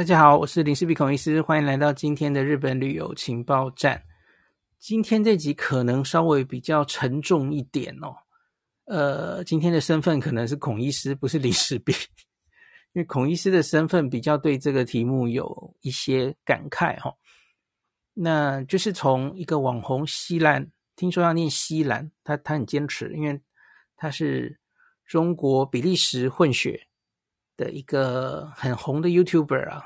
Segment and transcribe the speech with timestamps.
[0.00, 4.02] 大家好，我是林氏璧孔医师，欢迎来到今天的日本旅游情报站。
[4.78, 8.16] 今天这集可能稍微比较沉重一点哦。
[8.86, 11.92] 呃，今天的身份可能是孔医师，不是林氏璧，
[12.94, 17.14] 因为孔医师的身份比较对这个题目有一些感慨哈、哦。
[18.14, 23.38] 那就是从一个网红西兰，听说要念西兰，他他很坚持，因为
[23.98, 24.58] 他是
[25.04, 26.86] 中国比利时混血。
[27.60, 29.84] 的一个很红的 YouTuber 啊，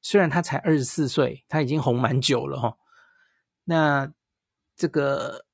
[0.00, 2.76] 虽然他才二十四岁，他已经红蛮久了哈。
[3.64, 4.08] 那
[4.76, 5.44] 这个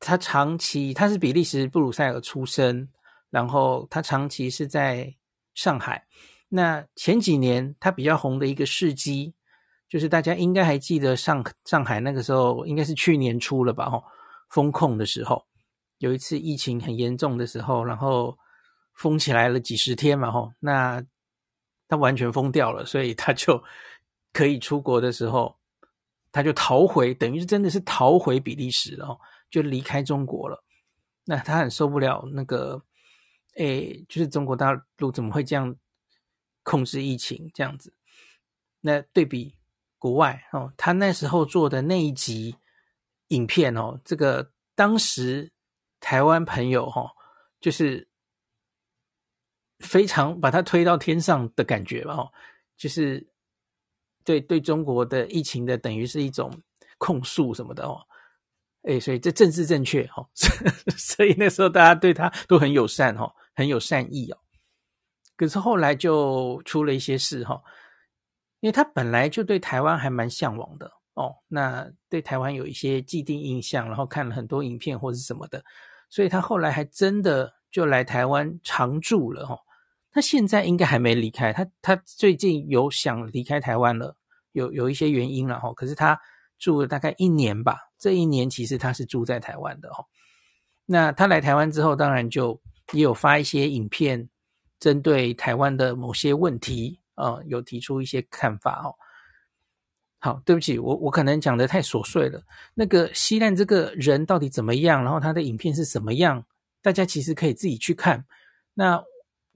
[0.00, 2.88] 他长期他是比利时布鲁塞尔出生，
[3.30, 5.14] 然后他长期是在
[5.54, 6.04] 上海。
[6.48, 9.32] 那前几年他比较红的一个事迹，
[9.88, 13.88] 就是大家应该还记得上上海那个时候，应该是去年初了吧？
[13.88, 14.02] 哈，
[14.48, 15.46] 封控的时候，
[15.98, 18.36] 有一次疫情很严重的时候，然后。
[18.94, 21.04] 封起来了几十天嘛，吼，那
[21.88, 23.62] 他完全封掉了，所以他就
[24.32, 25.58] 可以出国的时候，
[26.32, 29.18] 他就逃回，等于是真的是逃回比利时了，
[29.50, 30.64] 就离开中国了。
[31.24, 32.82] 那他很受不了那个，
[33.56, 35.74] 诶，就是中国大陆怎么会这样
[36.62, 37.92] 控制疫情这样子？
[38.80, 39.56] 那对比
[39.98, 42.56] 国外哦，他那时候做的那一集
[43.28, 45.52] 影片哦，这个当时
[45.98, 47.10] 台湾朋友哈，
[47.60, 48.08] 就是。
[49.80, 52.28] 非常把它推到天上的感觉吧，
[52.76, 53.26] 就是
[54.24, 56.50] 对对中国的疫情的等于是一种
[56.98, 58.00] 控诉什么的哦，
[58.82, 60.26] 哎，所以这政治正确哈，
[60.96, 64.38] 所以那时候大家对他都很友善哈，很有善意哦。
[65.36, 67.60] 可是后来就出了一些事哈，
[68.60, 75.64] 因为他本来就对台湾还蛮向往的哦，那对台湾有一些既定印象，然后看了很多影片或是什么的，
[76.08, 79.58] 所以他后来还真的就来台湾常住了哈。
[80.12, 84.16] 他现在应该还没离开，他他最近有想离开台湾了，
[84.52, 85.72] 有有一些原因了哈。
[85.74, 86.16] 可是他
[86.56, 90.04] 住了大概一年吧，这一年其实他是住在台湾的哈。
[90.86, 92.62] 那他来台湾之后，当然就
[92.92, 94.28] 也有发一些影片，
[94.78, 98.94] 针对台湾的某些问题啊、呃，有提出一些看法哦。
[100.20, 102.40] 好，对不起，我我可能讲的太琐碎了。
[102.74, 105.02] 那个西兰这个人到底怎么样？
[105.02, 106.46] 然后他的影片是什么样？
[106.84, 108.24] 大家其实可以自己去看。
[108.74, 109.02] 那。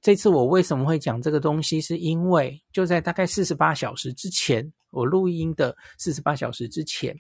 [0.01, 1.81] 这次我为什么会讲这个东西？
[1.81, 7.19] 是因为就在大概四十八小时之前，我录音的四十八小时之前，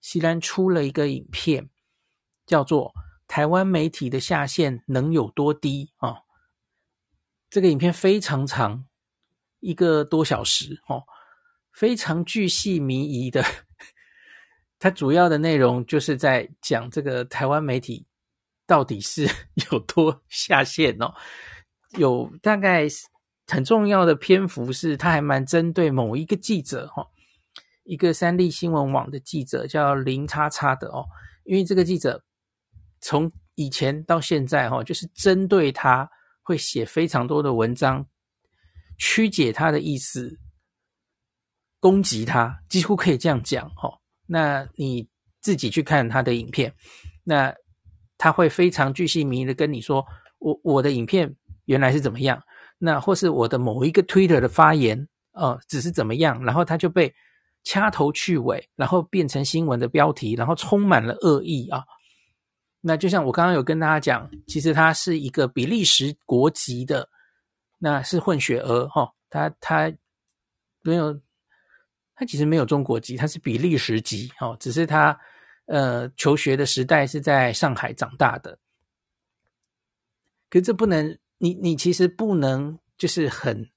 [0.00, 1.68] 西兰出了一个影片，
[2.46, 2.88] 叫做
[3.28, 6.16] 《台湾媒体的下限能有多低》啊。
[7.50, 8.86] 这个影片非常长，
[9.60, 11.04] 一个多小时哦，
[11.72, 13.44] 非常巨细靡遗的。
[14.80, 18.06] 它主要的内容就是在讲这个台湾媒体
[18.66, 19.28] 到底是
[19.70, 21.12] 有多下限哦。
[21.98, 22.86] 有大概
[23.46, 27.06] 很重要的篇幅是，他还蛮针对某一个记者哈，
[27.84, 31.04] 一个三立新闻网的记者叫林叉叉的哦，
[31.44, 32.24] 因为这个记者
[33.00, 36.08] 从以前到现在哈，就是针对他
[36.40, 38.06] 会写非常多的文章，
[38.96, 40.38] 曲解他的意思，
[41.78, 43.92] 攻击他，几乎可以这样讲哈。
[44.26, 45.06] 那你
[45.40, 46.72] 自己去看他的影片，
[47.22, 47.54] 那
[48.22, 50.06] 他会非常巨细靡遗的跟你说，
[50.38, 51.34] 我我的影片。
[51.66, 52.42] 原来是怎么样？
[52.78, 56.44] 那或是我的某一个 Twitter 的发言，呃，只是怎么样？
[56.44, 57.12] 然后他就被
[57.62, 61.84] 掐头去尾，然后变成新闻的标题，然后充满了恶意啊。
[62.80, 67.08] 那就像我刚刚有跟大家讲，其实他是一个比利时国籍的，
[67.78, 69.10] 那是混血儿哈、哦。
[69.30, 69.92] 他他
[70.82, 71.16] 没有，
[72.16, 74.56] 他其实没有中国籍，他是比利时籍哦。
[74.58, 75.16] 只是他
[75.72, 78.58] 呃求学的时代是在上海长大的，
[80.50, 81.18] 可是这不能。
[81.42, 83.68] 你你其实不能就是很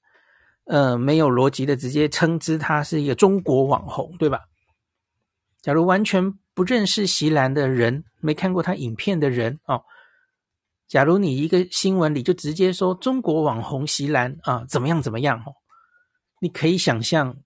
[0.66, 4.44] 呃没有逻辑的直接称之他是一个中国网红，对吧？
[5.62, 9.82] 假如完全不认识席兰的人，没看过他影片的人哦，
[10.86, 15.50] 假如你一个新闻里就直接说中国网红席兰啊怎么样怎么样哦，
[16.40, 17.36] 你可以想象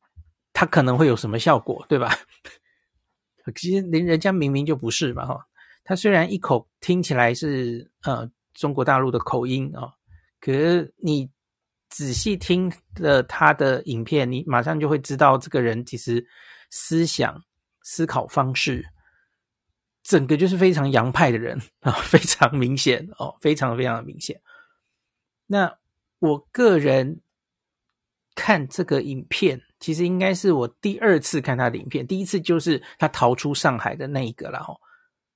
[0.53, 2.15] 他可能会有什么效果，对吧？
[3.53, 5.47] 其实人人家明明就不是嘛哈，
[5.85, 9.83] 他虽然一口听起来是呃中国大陆的口音啊。
[9.83, 9.93] 哦
[10.43, 11.31] 可是你
[11.91, 16.27] 仔细听了他的影片，你马上就会知道这个人其实
[16.71, 17.45] 思想、
[17.83, 18.89] 思考方式，
[20.03, 24.41] 整个就是非常洋派的人 啊，非常明显哦，非常非常的明显。
[25.47, 25.77] 那
[26.21, 27.21] 我个人
[28.35, 34.73] 看这个影片，其实应该是我第二次看他的影片，第一次就是他逃出上海的那一个了哈。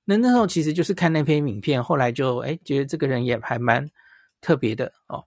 [0.05, 3.85] 那那时候其实就是看那篇影片，后来就哎觉得这个人也还蛮。
[4.41, 5.25] 特别的哦，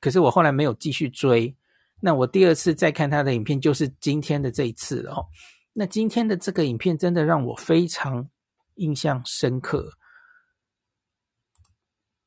[0.00, 1.54] 可是我后来没有继续追，
[2.00, 5.24] 那我第二次再看他的影片，就是今天的这一次了哦。
[5.72, 8.28] 那今天的这个影片真的让我非常
[8.76, 9.92] 印象深刻，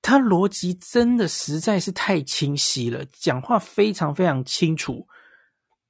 [0.01, 5.05] 他逻辑真的实在是太清晰了，讲话非常非常清楚，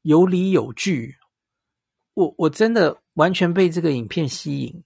[0.01, 1.15] 有理有据。
[2.13, 4.83] 我我真的完全被这个影片吸引，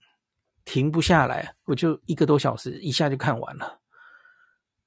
[0.64, 3.80] 停不下来，我就一个多小时一下就看完了，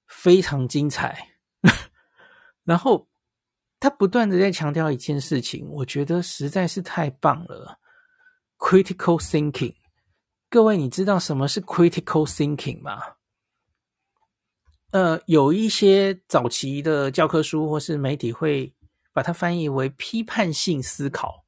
[0.07, 1.35] 非常精彩。
[2.63, 3.07] 然后。
[3.81, 7.79] 他不断的在强调一件事情，我觉得实在是太棒了。
[8.57, 9.73] Critical thinking，
[10.49, 13.01] 各位，你知道什么是 critical thinking 吗？
[14.91, 18.75] 呃，有一些早期的教科书或是媒体会
[19.19, 21.43] 把它翻译为批判性思考，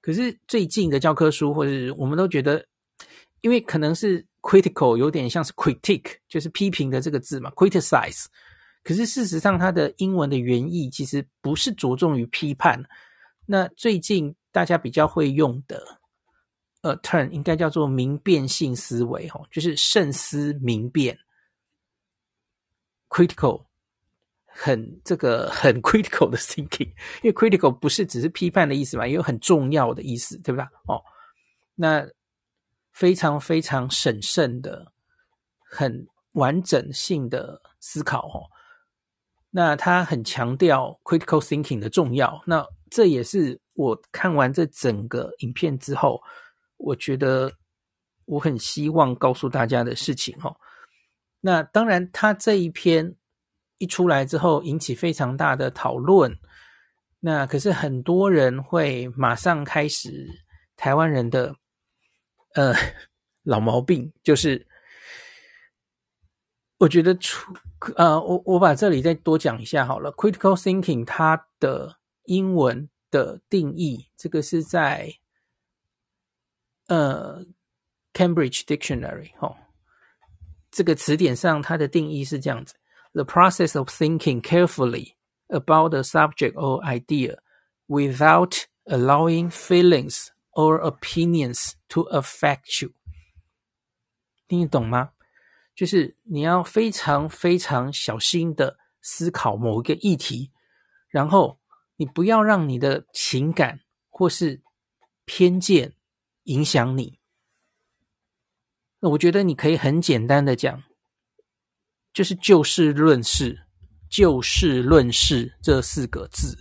[0.00, 2.66] 可是最近的教科书或是我们都觉得，
[3.42, 8.24] 因为可能是 critical 有点像是 critique，就是批评的这个字嘛，criticize。
[8.82, 12.82] 可是事实上，它的英文的原意其实不是着重于批判。
[13.44, 16.00] 那最近大家比较会用的
[16.80, 21.18] 呃 term 应该叫做明辨性思维，哦，就是慎思明辨。
[23.10, 23.66] critical
[24.54, 26.88] 很这个很 critical 的 thinking，
[27.22, 30.68] 因为 critical 不是只是批判的意思嘛，也有很重要的意思，对吧？
[30.86, 31.02] 哦，
[31.74, 32.06] 那
[32.92, 34.92] 非常非常审慎的、
[35.70, 38.44] 很完整性的思考，哦。
[39.54, 46.20] 那他很强调 critical thinking 的重要，那这也是我看完这整个影片之后，
[46.78, 47.52] 我觉得
[48.24, 50.56] 我很希望告诉大家的事情哦。
[51.40, 53.14] 那当然，他这一篇
[53.82, 56.32] 一出来之后，引起非常大的讨论。
[57.18, 60.28] 那可是很多人会马上开始
[60.76, 61.54] 台湾人的
[62.54, 62.72] 呃
[63.42, 64.66] 老毛病，就是。
[66.78, 67.54] 我觉得出
[67.94, 70.10] 呃，我我把这里再多讲一下好了。
[70.14, 75.14] Critical thinking 它的英文的定义，这个是在
[76.88, 77.46] 呃
[78.12, 79.56] Cambridge Dictionary 哦，
[80.72, 82.74] 这个词典上它的定义是这样子
[83.12, 85.14] ：The process of thinking carefully
[85.48, 87.38] about a subject or idea
[87.86, 92.92] without allowing feelings or opinions to affect you。
[94.48, 95.12] 听得懂吗？
[95.74, 100.50] 就是你要非常非常小心的思考某一个议题，
[101.08, 101.58] 然后
[101.96, 103.80] 你不要让你的情感
[104.10, 104.62] 或是
[105.24, 105.94] 偏见
[106.44, 107.18] 影响你。
[109.00, 110.82] 那我觉得你可以很简单的讲，
[112.12, 113.58] 就是就事论事，
[114.08, 116.56] 就事论事这四个字，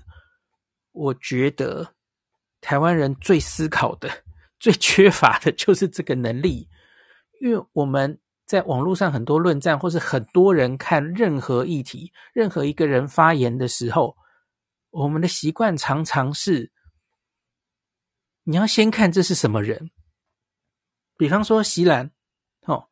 [0.92, 1.96] 我觉得
[2.60, 4.10] 台湾人最思考的、
[4.60, 6.70] 最缺乏的就是这个能力，
[7.40, 8.20] 因为我们。
[8.44, 14.18] 在网络上很多论战，或是很多人看任何议题、任何一个人发言的时候，
[14.90, 16.70] 我们的习惯常常是，
[18.44, 19.90] 你要先看这是什么人。
[21.16, 22.12] 比方说席兰，
[22.66, 22.90] 哦，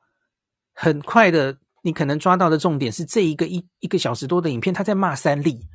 [0.71, 5.67] 很快的，你可能抓到的重点是这一个一一个小时多的影片，他在骂三立。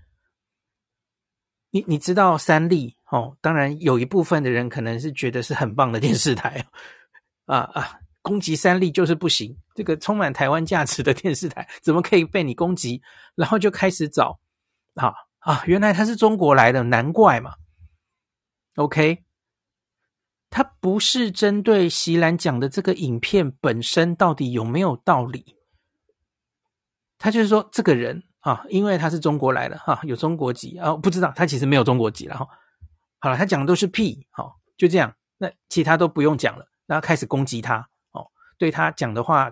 [1.71, 3.37] 你你知道三立哦？
[3.41, 6.67] 当然有一部分的人可能是觉得是很棒的电视台，
[7.47, 8.01] 啊啊。
[8.23, 13.03] 攻击三立就是不行，这个充满台湾价值的电视台怎么可以被你攻击？
[13.35, 14.41] 然后就开始找，
[14.95, 17.53] 啊啊，原来他是中国来的，难怪嘛。
[18.77, 19.23] OK，
[20.49, 25.54] 他不是针对席兰讲的这个影片本身到底有没有道理，
[27.19, 32.47] 他就是说这个人啊，因为他是中国来的哈、有中国籍啊，不知道他其实没有中国籍了哈。
[33.19, 38.27] 好了，他讲的都是屁，好、就这样，那其他都不用讲了，然后开始攻击他哦。
[38.59, 39.51] 对他讲的话，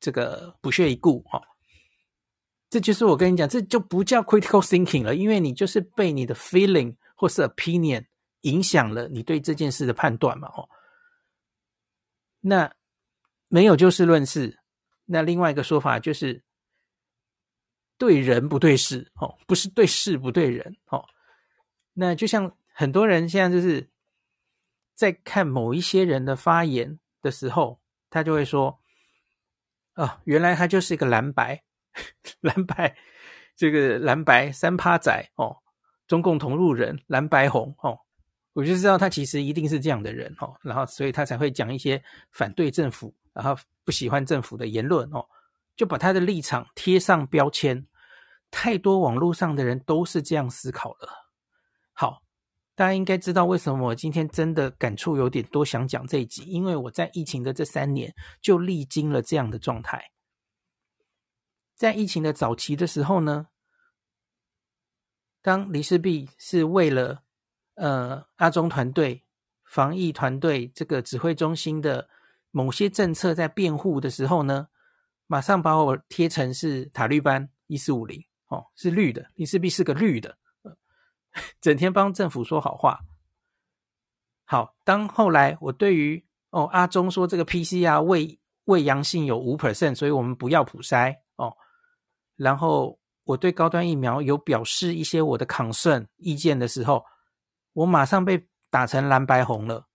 [0.00, 1.40] 这个不屑一顾哦，
[2.68, 8.04] 这就是我跟你讲，这就不叫 critical thinking 了，因为你就是被你的 feeling 或是 opinion
[8.40, 10.68] 影响了你对这件事的判断嘛哦。
[12.40, 12.72] 那
[13.48, 14.58] 没有就事论事，
[15.04, 16.42] 那另外一个说法就是
[17.98, 21.04] 对人不对事哦，不是对事不对人哦。
[21.94, 23.88] 那就像很多人现在就是
[24.94, 27.80] 在看某一些人的发言的时候。
[28.08, 28.78] 他就会说
[29.96, 31.60] ：“哦，原来他就是一个蓝白，
[32.40, 32.96] 蓝白，
[33.56, 35.58] 这个蓝白三趴仔哦，
[36.06, 37.98] 中共同路人，蓝白红哦，
[38.54, 45.26] 我就知道他其实一定是这样的人哦，然后所以他才会讲一些反对政府，然后不喜欢政府的言论哦，
[45.76, 47.86] 就把他的立场贴上标签。
[48.50, 51.08] 太多网络上的人都是这样思考了。
[51.92, 52.22] 好。”
[52.76, 60.10] 大家应该知道为什么我今天真的感触有点多，想讲这一集，因为我在疫情的这三年就历经了这样的状态。
[61.74, 63.46] 在疫情的早期的时候呢，
[65.40, 67.22] 当林氏璧是为了
[67.76, 69.24] 呃阿中团队、
[69.64, 72.10] 防疫团队这个指挥中心的
[72.50, 74.68] 某些政策在辩护的时候呢，
[75.26, 80.36] 马上把我贴成是塔利班一四五零哦，是绿的，林氏璧是个绿的，
[81.60, 83.00] 整天帮政府说好话。
[84.44, 91.56] 好，当后来我对于哦阿中说这个 PCR 未未阳性有五 percent，所以我们不要普筛哦，
[92.36, 92.98] 然后。
[93.26, 97.04] 我对高端疫苗有表示一些我的 concern 意见的时候，
[97.72, 99.88] 我马上被打成蓝白红了。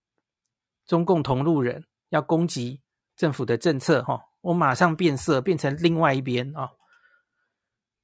[0.86, 2.82] 中共同路人要攻击
[3.16, 6.72] 政府的政策，哈，我马上变色，变成另外一边啊。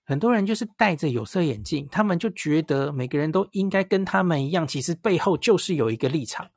[0.05, 6.49] 很多人就是戴着有色眼镜，他们就觉得每个人都应该跟他们一样，其实背后就是有一个立场，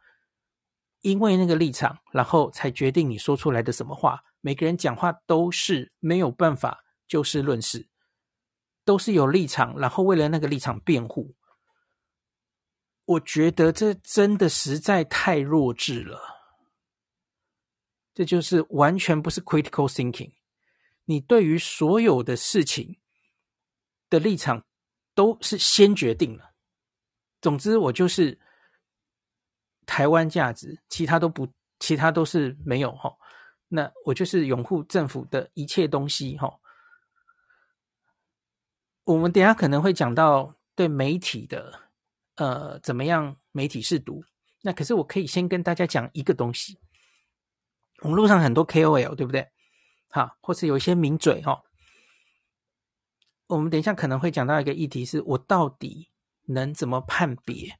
[1.00, 4.20] 因为那个立场，然后才决定你说出来的什么话。
[4.40, 7.88] 每个人讲话都是没有办法就事论事。
[8.82, 11.36] 都是有立场，然后为了那个立场辩护。
[13.04, 16.39] 我觉得这真的实在太弱智了。
[18.14, 20.32] 这就是完全不是 critical thinking。
[21.04, 22.98] 你对于所有的事情
[24.08, 24.64] 的立场
[25.14, 26.52] 都是先决定了。
[27.40, 28.38] 总之，我就是
[29.86, 31.48] 台湾价值，其他都不，
[31.78, 33.16] 其他都是没有哈。
[33.68, 36.60] 那我就是拥护政府的一切东西哈。
[39.04, 41.88] 我们等下可能会讲到对媒体的，
[42.36, 44.22] 呃，怎么样媒体试读。
[44.62, 46.78] 那可是我可以先跟大家讲一个东西。
[48.02, 49.46] 我们路上很多 KOL，对不对？
[50.08, 51.62] 好，或是有一些名嘴哈、哦。
[53.46, 56.08] 我们等一下可能会讲到一个议题，是我到底
[56.46, 57.78] 能怎么判别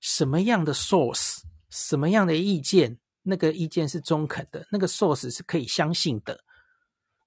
[0.00, 6.40] 什么样的 source，什么样的意见，那个意见是中肯的，那个 source 是可以相信的，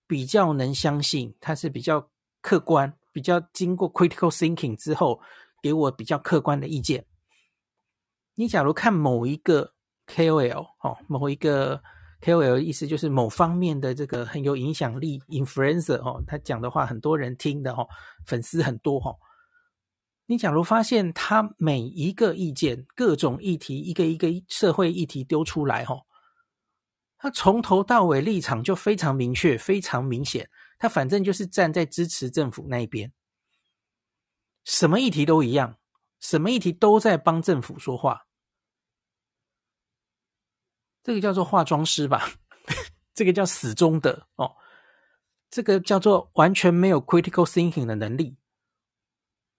[0.05, 2.10] 比较能相信，它是比较
[2.41, 2.93] 客观。
[3.13, 5.19] 比较经过 critical thinking 之后，
[5.60, 7.03] 给我比较客观的意见。
[8.36, 9.74] 你假如看某一个
[10.05, 11.81] KOL 哦，某一个
[12.21, 17.88] KOL 意思就是某方面的这个很有影响力 influencer 哦，他讲的话很多人听的哦，
[18.25, 19.15] 粉丝很多哦。
[20.25, 26.01] 你假如发现他每一个意见，各种议题，一个一个社会议题丢出来哦，
[27.17, 30.50] 他从头到尾立场就非常明确，非常明显。
[30.79, 33.12] 他反正就是站在支持政府那一边，
[34.65, 35.77] 什么议题都一样，
[36.19, 38.26] 什么议题都在帮政府说话。
[41.07, 42.29] 这个叫做化妆师吧，
[43.13, 44.51] 这个叫死忠的哦，
[45.49, 48.35] 这个叫做完全没有 critical thinking 的能力。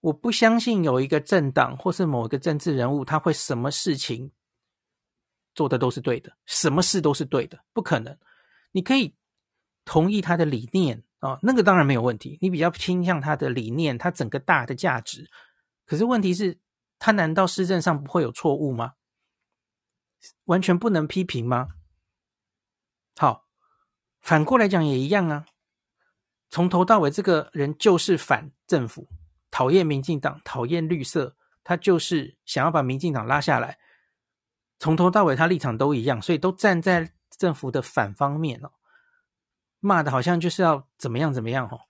[0.01, 4.31] 我不相信有一个政党或是某一个政治人物，他会什么事情
[5.55, 8.15] 做的都是对的，什么事都是对的，不可能。
[8.71, 9.15] 你可以
[9.85, 11.03] 同意他的理念。
[11.21, 12.37] 哦，那个当然没有问题。
[12.41, 15.27] 你比较倾向他的理念，他整个大的价值。
[15.87, 16.59] 可是问题是，
[16.99, 18.93] 他难道施政上不会有错误吗？
[20.45, 21.69] 完全不能批评吗？
[23.17, 23.45] 好，
[24.19, 25.45] 反过来讲也一样啊。
[26.49, 29.07] 从头到尾，这个人就是反政府，
[29.51, 33.77] 讨厌民进党，讨厌绿色，他就是想要把民进党拉下来。
[34.79, 38.71] 从头到尾，他立场都一样，所以都站在政府的反方面哦。
[39.79, 41.81] 骂的好像就是要怎么样怎么样哦，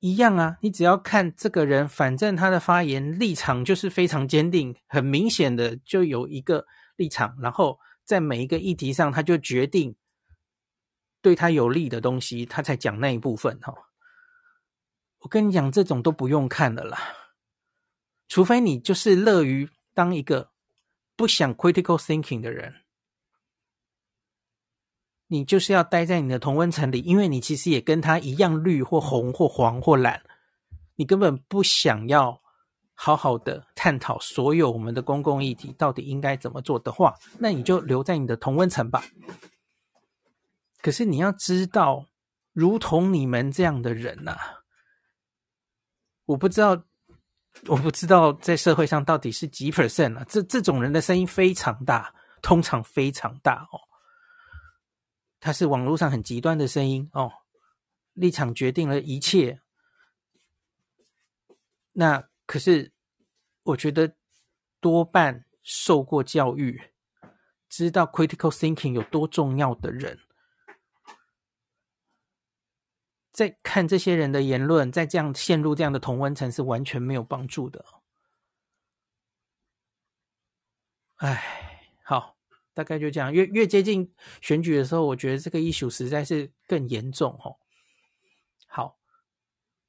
[0.00, 0.58] 一样啊！
[0.60, 6.66] 你只要看这个人，反正他的发言立场就是非常坚定，很明显的就有一个
[6.98, 9.96] 立场，然后在每一个议题上，他就决定
[11.22, 13.72] 对他有利的东西，他才讲那一部分哈。
[15.20, 16.98] 我跟你讲，这种都不用看的啦，
[18.28, 20.52] 除非你就是乐于当一个
[21.16, 22.74] 不想 critical thinking 的人。
[25.30, 30.24] 你就是要待在你的同温层里，因为你其实也跟他一样绿或红或黄或蓝，
[30.96, 32.42] 你根本不想要
[33.00, 39.04] 好好的探讨所有我们的公共议题到底应该怎么做的话，那你就留在你的同温层吧。
[40.82, 42.06] 可是你要知道，
[42.52, 44.36] 如同你们这样的人呐、
[46.24, 46.82] 我不知道，
[47.68, 50.24] 我不知道在社会上到底是几 percent 啊？
[50.28, 52.12] 这这种人的声音非常大，
[52.42, 53.78] 通常非常大哦。
[55.38, 57.30] 他是网络上很极端的声音哦，
[58.14, 59.60] 立场决定了一切。
[61.92, 62.90] 那可是，
[63.62, 64.16] 我觉得
[64.80, 66.80] 多半受过教育，
[67.68, 70.18] 知道 critical thinking 有多重要的人，
[73.30, 77.84] 在看这些人的言论，在这样陷入这样的同温层是完全没有帮助的。
[81.16, 82.36] 哎，好。
[82.74, 87.58] 大概就这样，越越接近选举的时候，我觉得这个 issue 实在是更严重哦。
[88.68, 88.97] 好，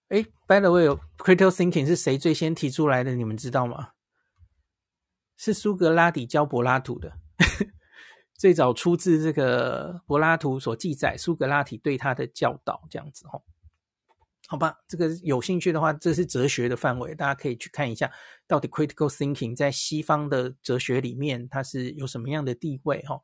[0.09, 3.15] 哎，by the way，critical thinking 是谁最先提出来的？
[3.15, 3.91] 你们知道吗？
[5.37, 7.13] 是苏格拉底教柏拉图的，
[8.37, 13.41] 最早出自这个柏拉图所记载，苏格拉底对他的教导这样子哦。
[14.47, 18.11] 好吧，这个有兴趣的话，这是哲学的范围，大家可以去看一下，
[18.47, 23.21] 到底 critical thinking 在西方的哲学里面它是有什么样的地位哦？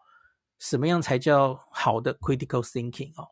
[0.60, 3.28] 什么样才叫好的 critical thinking 哦？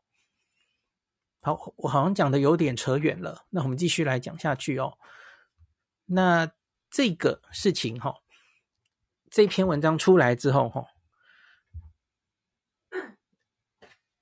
[1.46, 4.98] 好，我好像讲的有点扯远了，那我们继续来讲下去哦。
[6.06, 6.50] 那
[6.90, 8.16] 这个事情哈、哦，
[9.30, 10.88] 这篇文章出来之后哈、哦，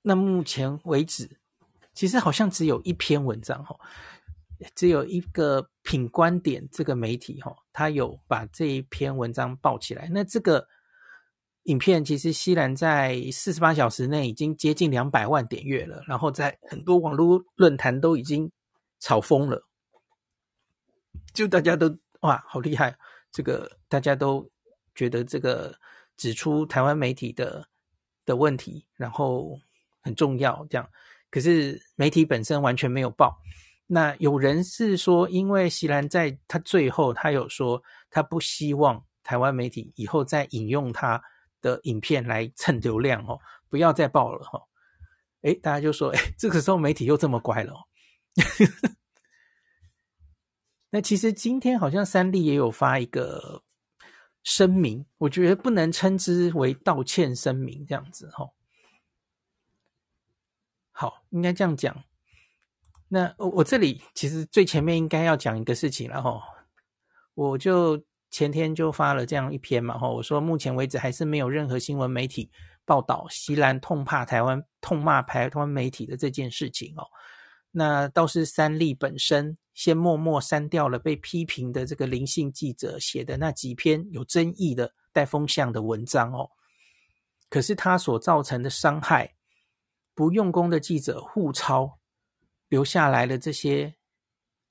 [0.02, 1.38] 那目前为止。
[1.94, 3.78] 其实好像只有一篇文章哈，
[4.74, 10.08] 只有一个品观点这个媒体哈，他有把这一篇文章报起来。
[10.10, 10.66] 那这个
[11.64, 18.50] 影片其实西兰在四十八小时内已经接近两百万点阅了，然后在很多网络论坛都已经
[18.98, 19.64] 炒疯了，
[21.32, 22.96] 就大家都哇好厉害，
[23.30, 24.50] 这个大家都
[24.94, 25.74] 觉得这个
[26.16, 27.66] 指出台湾媒体的
[28.24, 29.58] 的问题，然后
[30.00, 30.88] 很重要这样。
[31.30, 33.38] 可是媒体本身完全没有报。
[33.86, 41.22] 那有人是说，因为席兰在他最后，他有说他不希望台湾媒体以后再引用他
[41.62, 43.40] 的影片来蹭流量哦，
[43.70, 44.60] 不要再爆了哈。
[45.40, 47.88] 诶，大家就说，诶，这个时候媒体又这么乖了。
[50.90, 53.62] 那其实今天好像三立也有发一个
[54.42, 58.50] 声明，我觉得不能称之为道歉声明这样子哈。
[60.90, 62.04] 好，应该这样讲。
[63.08, 66.40] 那我我这里其实最前面应该要讲一个事情了哈。
[67.34, 72.50] 我就前天就发了这样一篇嘛哈，我说目前为止还是没有任何新闻媒体
[72.84, 77.06] 报道席兰痛骂台湾、痛骂台湾媒体的这件事情哦。
[77.70, 86.50] 那倒是三立本身先默默删掉了被批评的这个林姓记者写的那几篇有争议的带风向的文章哦。
[87.48, 89.34] 可是他所造成的伤害。
[90.14, 91.98] 不用功的记者互抄
[92.68, 93.94] 留下来的这些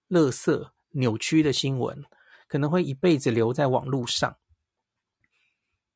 [0.08, 2.06] 垃圾扭曲的新闻，
[2.52, 4.36] 可能会一辈子留在网络上。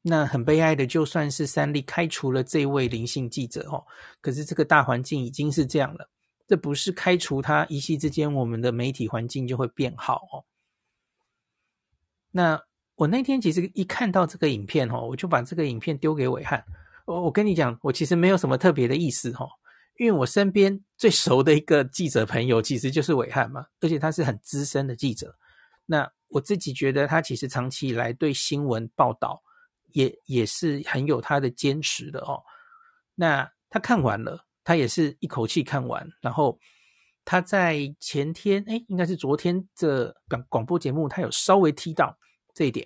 [0.03, 3.83] 那很悲哀的，就算是三立开除了这位灵性记者哦，
[4.21, 6.09] 可是这个大环境已经是这样了。
[6.47, 10.45] 这不是开除他一夕之间，我们的媒体环境就会变好哦。
[12.31, 12.63] 那
[12.95, 16.63] 我那天其实一看到这个影片哦，我就把这个影片丢给伟汉。
[17.05, 19.49] 我我跟你讲，我其实没有什么特别的意思哦，
[19.97, 25.35] 因为我身边最熟的一个记者朋友其实就是伟汉嘛，而且他是很资深的记者。
[25.85, 29.41] 那我自己觉得他其实长期以来对新闻报道
[29.93, 32.43] 也也是很有他的坚持的哦。
[33.15, 36.59] 那他看完了，他也是一口气看完，然后
[37.23, 42.17] 他在前天，哎，应该是昨天这广广播节目，他有稍微提到
[42.53, 42.85] 这一点。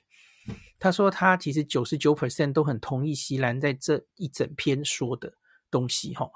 [0.78, 5.34] 他说他其实九十九 percent 都很同意席兰在这一整篇说的
[5.72, 6.30] 东西哈。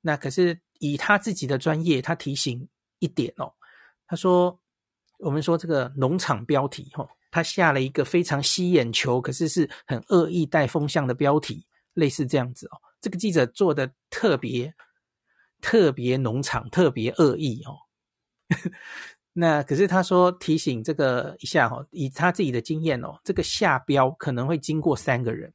[0.00, 2.66] 那可是以他自己的专业，他提醒
[3.00, 3.52] 一点哦。
[4.06, 4.58] 他说
[5.18, 12.76] 我们说这个农场标题哈，他下了一个非常吸眼球，可是是很恶意带风向的标题，类似这样子哦。
[13.00, 14.74] 这个记者做的特别
[15.60, 17.76] 特别农场，特别恶意哦。
[19.32, 25.52] 那可是他说提醒这个一下哈，以他自己的经验哦，这个下标可能会经过三个人，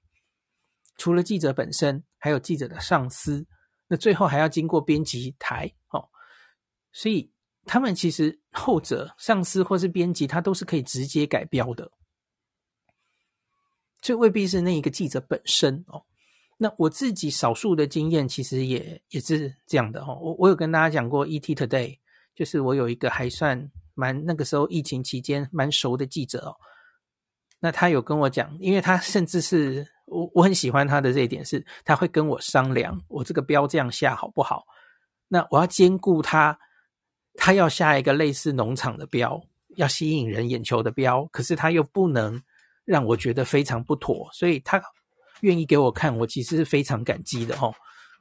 [0.97, 3.45] 除了记者本身，还有记者的上司，
[3.87, 6.09] 那最后还要经过编辑台哦，
[6.91, 7.31] 所以
[7.69, 11.91] 他们其实后者上司或是编辑，他都是可以直接改标的，
[14.01, 16.03] 这未必是那一个记者本身哦。
[16.57, 21.99] 那我自己少数的经验其实也也是这样的哦，我我有跟大家讲过 ET Today。
[22.35, 26.55] 就是我有一个还算蛮那个时候疫情期间蛮熟的记者哦，
[27.59, 34.63] 那他有跟我讲，因为他甚至是我我很喜欢他的这一点是，他会跟我商量我这个标这样下好不好？
[35.27, 36.57] 那我要兼顾他，
[37.41, 39.41] 他要下一个类似农场的标，
[39.77, 42.39] 要吸引人眼球的标，可是他又不能
[42.83, 44.81] 让我觉得非常不妥，所以他
[45.41, 47.73] 愿意给我看，我其实是非常感激的哦，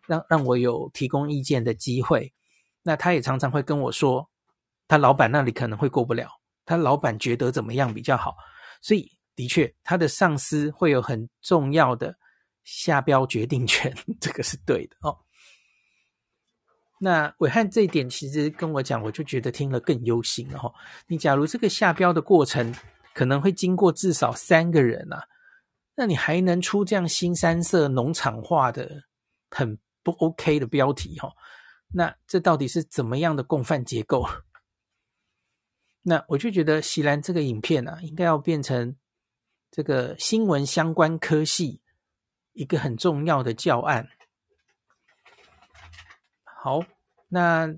[0.07, 2.33] 让让我有提供意见的机会。
[2.83, 4.27] 那他也常常会跟我说，
[4.87, 6.31] 他老板那里可能会过不了，
[6.65, 8.37] 他老板觉得怎么样比较好，
[8.81, 12.17] 所以的确他的上司会有很重要的
[12.63, 15.19] 下标决定权，这个是对的哦。
[17.01, 20.73] 那伟汉这一点其实跟我讲，我就觉得听了更忧心了哈。
[21.07, 22.75] 你假如这个下标的过程
[23.15, 25.23] 可能会经过至少三个人啊，
[25.95, 29.05] 那你还能出这样新三色农场化的
[29.51, 31.31] 很不 OK 的标题哈？
[31.93, 34.27] 那这到底是怎么样的共犯结构？
[36.03, 38.97] 那我就觉得席兰这个影片啊，应该要变成
[39.71, 41.81] 这个新闻相关科系
[42.55, 44.09] 一个很重要的教案。
[46.61, 46.81] 好，
[47.29, 47.73] 那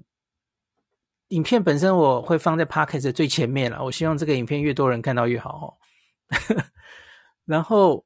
[1.29, 3.85] 影片本身我会放在 Podcast 最前面了。
[3.85, 5.69] 我希望这个影片越多人看到越好哦。
[7.45, 8.03] 然后，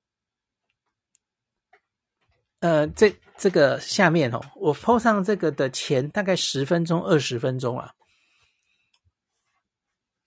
[2.58, 7.92] 呃，这这个下面哦，我 po 上这个的前大概十分钟、二十分钟啊。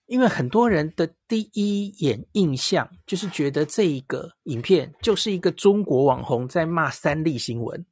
[0.06, 7.84] 因为很多人的第一眼印象就是觉得这一个影片就是一个中国网红在骂三立新闻，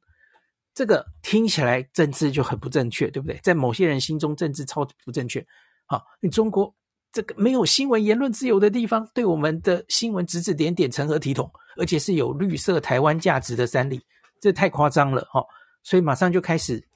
[0.77, 3.35] 这个听起来政治就很不正确，对不对？
[3.41, 5.43] 在某些人心中，政治超不正确。
[5.87, 6.71] 好，你中国
[7.11, 11.51] 这个没有新闻言论自由的地方，对我们的新闻指指点点、成何体统？
[11.77, 13.99] 而且是有绿色台湾价值的三例，
[14.39, 15.43] 这太夸张了哈！
[15.81, 16.87] 所以马上就开始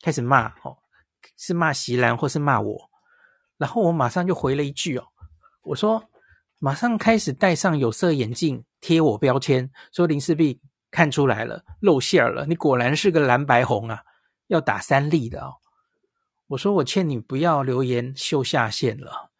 [0.00, 0.74] 开始骂，哦，
[1.36, 2.90] 是骂席兰或是骂我。
[3.58, 5.04] 然后我马上就回了一句哦，
[5.62, 6.02] 我说
[6.58, 10.58] 马上开始戴上有色眼镜贴我标签，说林氏璧
[10.90, 14.02] 看出来了，露馅了，你果然是个蓝白红啊，
[14.46, 15.54] 要打三立的哦。
[16.48, 19.30] 我说我劝你不要留言秀下限了。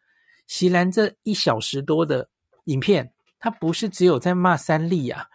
[0.47, 2.29] 席兰这一小时多的
[2.65, 5.27] 影片，他不是只有在骂三立啊，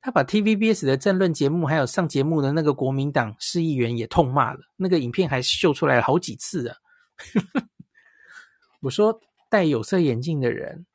[0.00, 6.76] 他把 TVBS 的政论节目还有上节目的那个国民党市议员也痛骂了，那个影片还秀出来了好几次啊。
[8.82, 10.86] 我说，戴有色眼镜的人，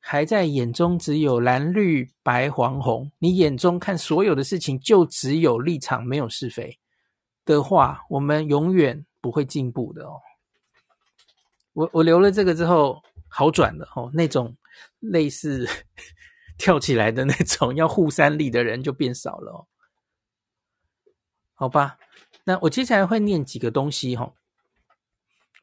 [0.00, 6.78] 还在眼中只有蓝绿白黄红，你眼中看所有的事情就只有立场，没有是非
[7.44, 10.20] 的话，我们永远不会进步的哦。
[11.74, 14.56] 我我留了这个之后，好转了哦，那种
[14.98, 15.68] 类似
[16.58, 19.66] 跳起来的那种要护三立的人就变少了哦。
[21.54, 21.98] 好吧，
[22.44, 24.32] 那我接下来会念几个东西哈、哦。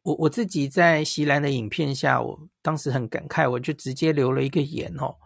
[0.07, 5.17] 我我自己在席兰的影片下，我当时很感慨，我就直接留了一个言哦，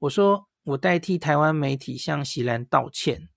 [0.00, 3.30] 我说我代替台湾媒体向席兰道歉，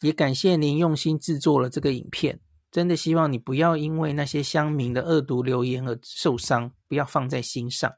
[0.00, 2.40] 也感谢您用心制作了这个影片，
[2.72, 7.88] 真的希望你不要因为那些乡民的恶毒留言而受伤，不要放在心上。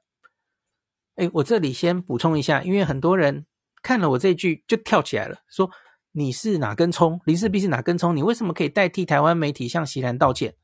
[1.15, 3.47] 哎，我这里先补充一下，因为很多人
[3.83, 5.71] 看了我这句就跳起来了，说
[6.13, 7.19] 你是哪根葱？
[7.25, 8.15] 林氏璧是哪根葱？
[8.15, 10.55] 你为什么可以代替台湾媒体向席兰道歉？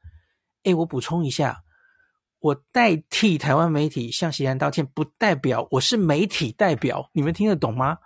[0.64, 1.64] 哎，我补充一下，
[2.38, 7.98] 我代替台湾媒体向席安道歉，不代表我是媒体代表，你们听得懂吗？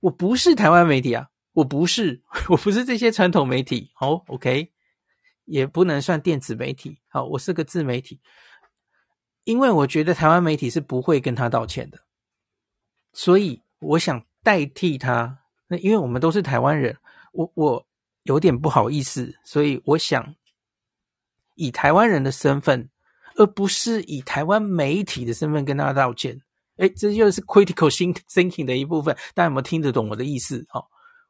[0.00, 4.72] 我不是台湾媒体啊，我不是， 我不是这些传统媒体，好，OK，
[5.44, 8.20] 也不能算电子媒体，好，我是个自媒体，
[9.44, 11.98] 因为我觉得台湾媒体是不会跟他道歉的，
[13.12, 16.96] 所以我想代替他，那因为我们都是台湾人，
[17.32, 17.86] 我我
[18.22, 20.34] 有点不好意思，所以我想。
[21.58, 22.88] 以台湾人的身份，
[23.36, 26.40] 而不是以台湾媒体的身份跟他道歉。
[26.76, 29.14] 诶，这就是 critical thinking 的一部分。
[29.34, 30.64] 大家有没有听得懂我的意思？
[30.68, 30.80] 哈，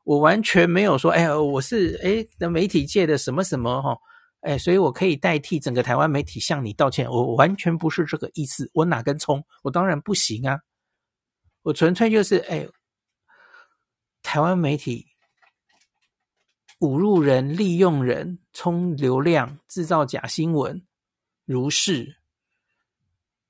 [0.05, 3.97] 我完全没有说，哎呀，我是诶的媒体界的什么什么哈，
[4.43, 7.09] 诶，所以我可以代替整个台湾媒体向你道歉。
[7.11, 8.71] 我完全不是这个意思。
[8.75, 9.43] 我哪根葱？
[9.62, 10.59] 我当然不行啊。
[11.62, 12.69] 我纯粹就是，诶，
[14.23, 15.08] 台湾媒体。
[16.81, 20.87] 侮辱人、利用人、充流量、制造假新闻，
[21.45, 22.19] 如是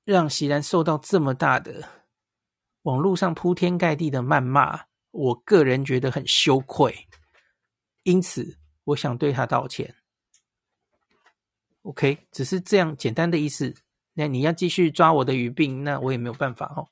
[0.05, 1.89] 让席兰受到这么大的
[2.83, 7.07] 网络上铺天盖地的谩骂，我个人觉得很羞愧，
[8.05, 9.95] 因此我想对他道歉。
[11.83, 13.75] OK，只是这样简单的意思。
[14.15, 16.89] 那你要继续抓我的语病，那我也没有办法哦。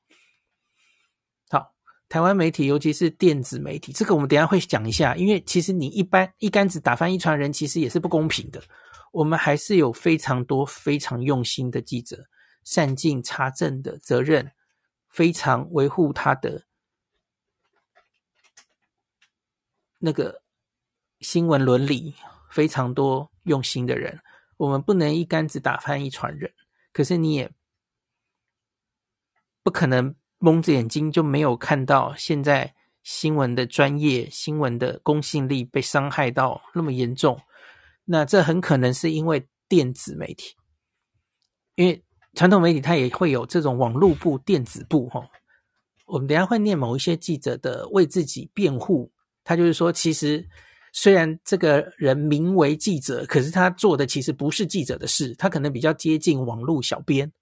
[2.09, 5.17] 台湾媒体，尤其是电子媒体，这个我们等下会讲一下。
[5.17, 8.63] 因为其实你一般一竿子打翻一船人，其实也是不公平的。
[9.13, 12.25] 我们还是有非常多非常用心的记者，
[12.63, 14.53] 善尽查证的责任，
[15.09, 16.65] 非常维护他的
[19.99, 20.43] 那个
[21.21, 22.15] 新闻伦理，
[22.51, 24.21] 非常多用心的人。
[24.59, 26.55] 我们不能一竿子打翻一船人，
[26.93, 27.51] 可是你也
[29.65, 30.15] 不可能。
[30.39, 37.41] 蒙着眼睛就没有看到现在新闻的专业、新闻的公信力被伤害到那么严重，
[38.05, 40.55] 那这很可能是因为电子媒体，
[41.75, 42.03] 因为
[42.35, 45.27] 传统媒体它也会有这种网络部、电子部哈。
[46.05, 49.11] 我们等下会念某一些记者的为自己辩护，
[49.43, 50.47] 他就是说，其实
[50.93, 57.33] 虽然这个人名为记者，可是他做的其实不是记者的事，他可能比较接近网络小编。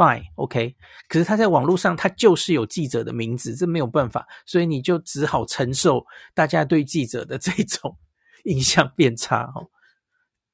[0.00, 0.74] Fine, OK，
[1.10, 7.98] 可是他在网络上，他就是有记者的名字，这没有办法，所以你就只好承受大家对记者的 这种
[8.44, 9.68] 印象变差哦。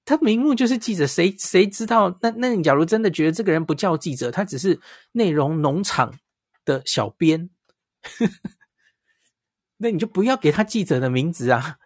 [0.05, 2.19] 他名目就是记者，谁谁知道？
[2.21, 4.81] 那那你假如真的觉得这个人不叫记者，他只是
[5.13, 6.13] 内容农场
[6.65, 7.49] 的小编，
[9.77, 11.77] 那你就不要给他记者的名字啊。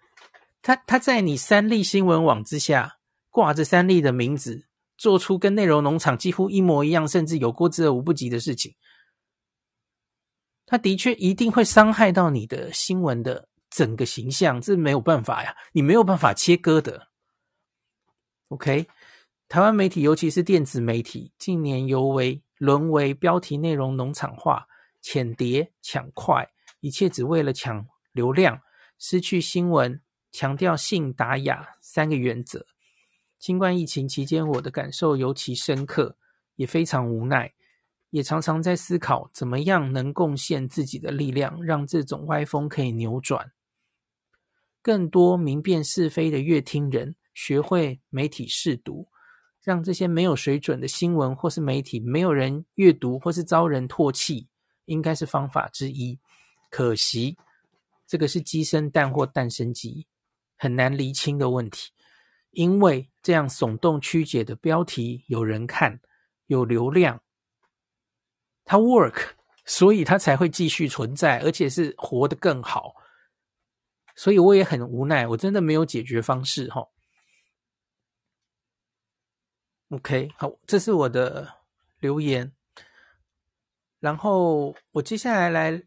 [0.62, 2.96] 他他在你三立新闻网之下
[3.28, 4.66] 挂着三立的名字，
[5.00, 8.74] 做出跟内容农场几乎一模一样，甚至有过之而无不及的事情。
[10.66, 17.08] 他的确一定会伤害到你的新闻的整个形象，这没有办法呀，你没有办法切割的。
[18.48, 18.86] OK，
[19.48, 24.66] 台湾媒体，尤其是电子媒体，近年尤为沦为标题内容农场化、
[25.00, 26.46] 浅碟抢快，
[26.80, 28.60] 一切只为了抢流量，
[28.98, 32.66] 失去新闻强调信达雅三个原则。
[33.40, 36.16] 新冠疫情期间，我的感受尤其深刻，
[36.56, 37.54] 也非常无奈，
[38.10, 43.50] 也常常在思考怎么样能贡献自己的力量，让这种歪风可以扭转，
[44.82, 47.16] 更多明辨是非的阅听人。
[47.32, 49.08] 学会媒体试读，
[49.62, 54.48] 让这些没有水准的新闻或是媒体没有人阅读或是遭人唾弃，
[54.84, 56.18] 应该是方法之一。
[56.68, 57.38] 可惜，
[58.06, 60.06] 这个是鸡生蛋或蛋生鸡，
[60.58, 61.92] 很难厘清的问题。
[62.50, 66.00] 因为这样耸动曲解的标题有人看，
[66.46, 67.22] 有流量，
[68.64, 69.32] 它 work，
[69.64, 72.94] 所以它才会继续存在，而且是活得更好。
[74.16, 76.86] 所以我也很无奈，我真的没有解决方式哈。
[79.90, 81.56] OK，好，这是我的
[81.98, 82.52] 留言。
[83.98, 85.82] 然后我接下来来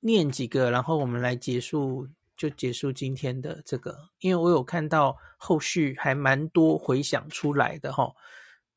[0.00, 2.08] 念几个，然后我们来结束，
[2.42, 3.96] 就结束今天的这个。
[4.18, 8.12] 因为我有看到后续还蛮多回想出来的哈。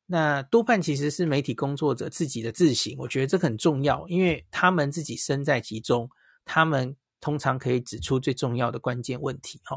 [0.06, 6.08] 那多半其实是媒体工作者自己的自省，我觉得这很重要，因为他们自己身在其中，
[6.44, 9.76] 他们通常可以指出最重要的关键问题哈。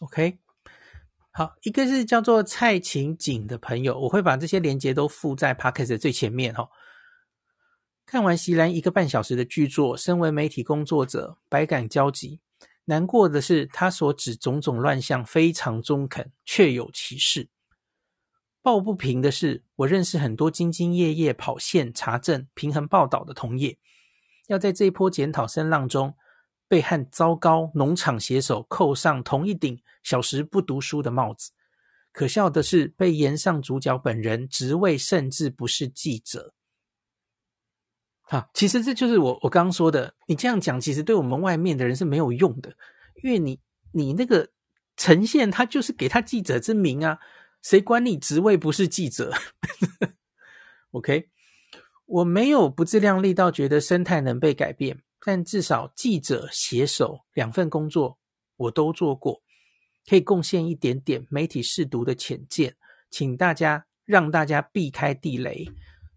[0.00, 0.38] OK，
[1.36, 6.68] 好，一个是叫做蔡琴景的朋友，我会把这些连接都附在 Podcast 的最前面哈。
[8.06, 12.40] 看完席兰一个半小时的剧作，身为媒体工作者，百感交集。
[12.84, 17.48] 难过的是，他所指种种乱象非常中肯，确有其事。
[18.62, 23.76] 抱不平的是，我认识很多兢兢业业跑线查证、平衡报道的同业，
[24.46, 26.14] 要在这一波检讨声浪中。
[26.68, 31.52] 被和糟糕农场写手扣上同一顶小时不读书的帽子。
[32.12, 36.54] 可笑的是，被延上主角本人职位甚至不是记者。
[38.22, 40.14] 好，其实这就是我我刚刚说的。
[40.26, 42.74] 你这样讲，其实对我们外面的人是没有用的，
[43.22, 43.60] 因为你
[43.92, 44.48] 你那个
[44.96, 47.18] 呈现，他就是给他记者之名啊，
[47.62, 49.32] 谁管你职位不是记者
[50.92, 51.28] ？OK，
[52.06, 55.03] 我没有不自量力到觉得生态能被改变。
[55.24, 58.18] 但至少记者、写手两份工作
[58.56, 59.40] 我都做过，
[60.06, 62.76] 可以贡献一点点媒体试读的浅见，
[63.10, 65.66] 请大家让大家避开地雷。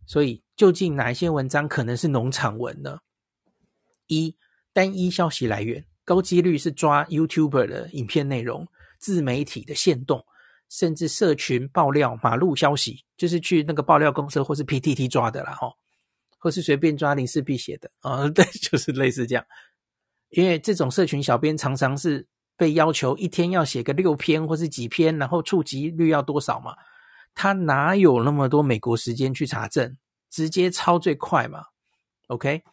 [0.06, 3.00] 所以，究竟哪一些文章可能是农场文呢？
[4.08, 4.36] 一、
[4.74, 8.68] 单一消息来源，高几率是抓 YouTuber 的影片内容、
[9.00, 10.26] 自媒体的限动，
[10.70, 15.74] 甚至社群爆料、马路消息，就是去那个爆料公司或是 PTT 抓的啦，吼。
[16.38, 19.46] 或是随便抓林氏璧写的啊、 对，就是类似这样。
[20.30, 26.76] 因为这种社群小编常常是被要求一天要写个六篇或是几篇，然后触及率要多少嘛？
[27.34, 29.98] 他哪有那么多美国时间去查证？
[30.30, 31.66] 直接抄最快嘛
[32.28, 32.64] ？OK，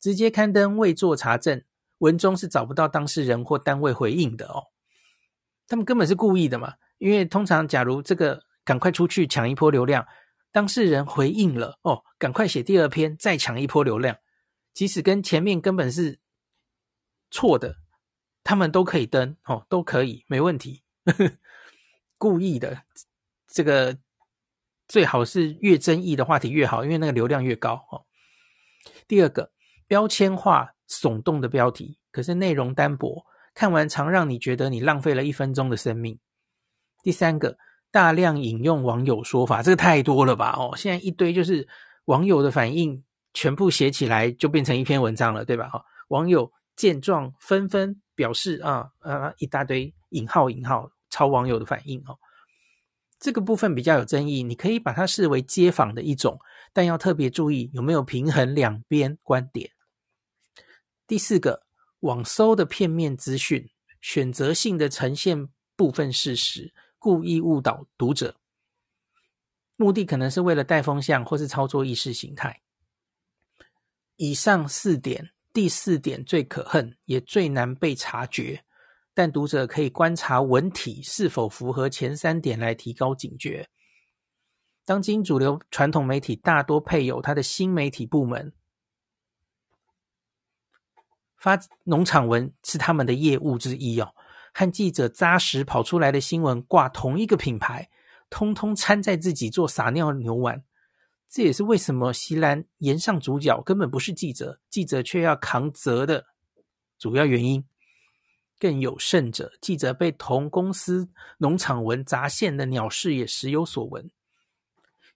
[0.00, 1.62] 直接刊登未做查证，
[1.98, 4.64] 文中是找不到当事人或单位回应的哦。
[5.66, 6.74] 他们根本是故意的嘛？
[6.98, 10.06] 因为通常假如这个赶快出去抢一波流量。
[10.50, 14.16] 当事人回应了哦，赶快写第二篇，再抢一波流量。
[14.72, 16.18] 即使跟前面根本是
[17.30, 17.76] 错的，
[18.42, 20.82] 他们都可以登哦，都可以，没问题。
[22.16, 22.82] 故意的，
[23.48, 23.98] 这个
[24.86, 28.06] 最好是越争议的话题越好，因为那个流量越高哦。
[29.06, 29.52] 第二个，
[29.86, 36.18] 标签化耸动的标题，可是内容单薄，看完常让你觉得你浪费了一分钟的生命。
[37.02, 37.58] 第三个。
[37.90, 40.54] 大量引用网友说法，这个太多了吧？
[40.58, 41.66] 哦，现在一堆就是
[42.04, 45.68] 网友的反应，全部写起来就变成一篇文章了，对吧？
[45.68, 52.18] 哈，网友见状纷纷表示啊啊，一大堆引号引号抄网友的反应哦。
[53.18, 56.38] 这个部分比较有争议，你可以把它视为街访的一种，
[56.72, 59.70] 但要特别注意有没有平衡两边观点。
[61.06, 61.62] 第四个，
[62.00, 63.68] 网搜的片面资讯，
[64.00, 66.72] 选择性的呈现部分事实。
[66.98, 68.36] 故意误导读者，
[69.76, 72.62] 目的可能是为了带风向或是操作意识形态。
[74.16, 78.64] 以上四点，第四点最可恨，也最难被察觉。
[79.14, 83.68] 但读者可以观察文体是否符合前三点来提高警觉。
[84.84, 88.52] 当今主流传统媒体大多配有它的新媒体部门，
[91.36, 94.14] 发农场文是他们的业务之一哦。
[94.58, 97.88] 和记者扎实跑出来的新闻挂同一个品牌，
[98.28, 100.64] 通通掺在自己做撒尿牛丸。
[101.30, 106.26] 这也是为什么锡兰炎上主角根本不是记者，记者却要扛责的
[106.98, 107.64] 主要原因。
[108.58, 114.10] 更有甚者，记者被同公司农场文砸线的鸟事也时有所闻。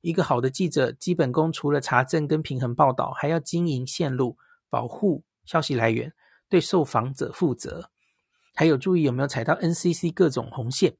[0.02, 4.38] 一个好的记者，基本功除了查证跟平衡报道，还要经营线路，
[4.70, 6.14] 保护消息来源，
[6.48, 7.90] 对受访者负责，
[8.54, 10.96] 还有注意有没有踩到 NCC 各种红线。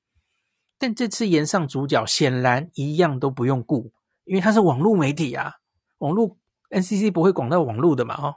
[0.79, 3.93] 但这次炎上主角显然一样都不用顾，
[4.25, 5.55] 因为他是网络媒体啊，
[5.99, 6.37] 网络
[6.71, 8.37] NCC 不会广到网络的嘛，哦。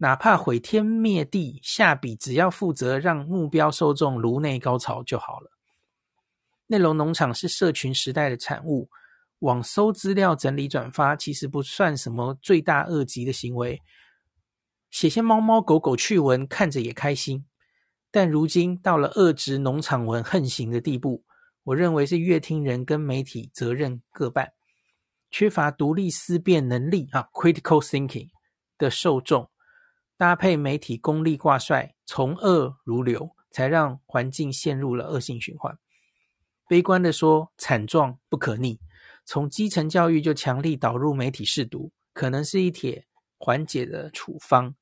[0.00, 5.50] 哪怕毁天灭地，下笔只要负责让目标受众颅内高潮就好了。
[6.68, 8.88] 内容农场是社群时代的产物，
[9.40, 13.82] 网搜资料、整理、转发，其实不算什么罪大恶极的行为。
[14.88, 17.44] 写些猫猫狗狗趣闻，看着也开心。
[18.18, 21.22] 但如今到了遏制农场文横行的地步，
[21.62, 24.54] 我认为是乐听人跟媒体责任各半，
[25.30, 28.26] 缺乏独立思辨能力啊，critical thinking
[28.76, 29.48] 的受众。
[30.16, 35.78] 搭配媒体功利挂帅，从恶如流，才让环境陷入了恶性循环。
[36.66, 38.80] 悲观的说，惨状不可逆。
[39.24, 43.06] 从基层教育就强力导入媒体试读，可能是一帖
[43.38, 44.74] 缓解的处方。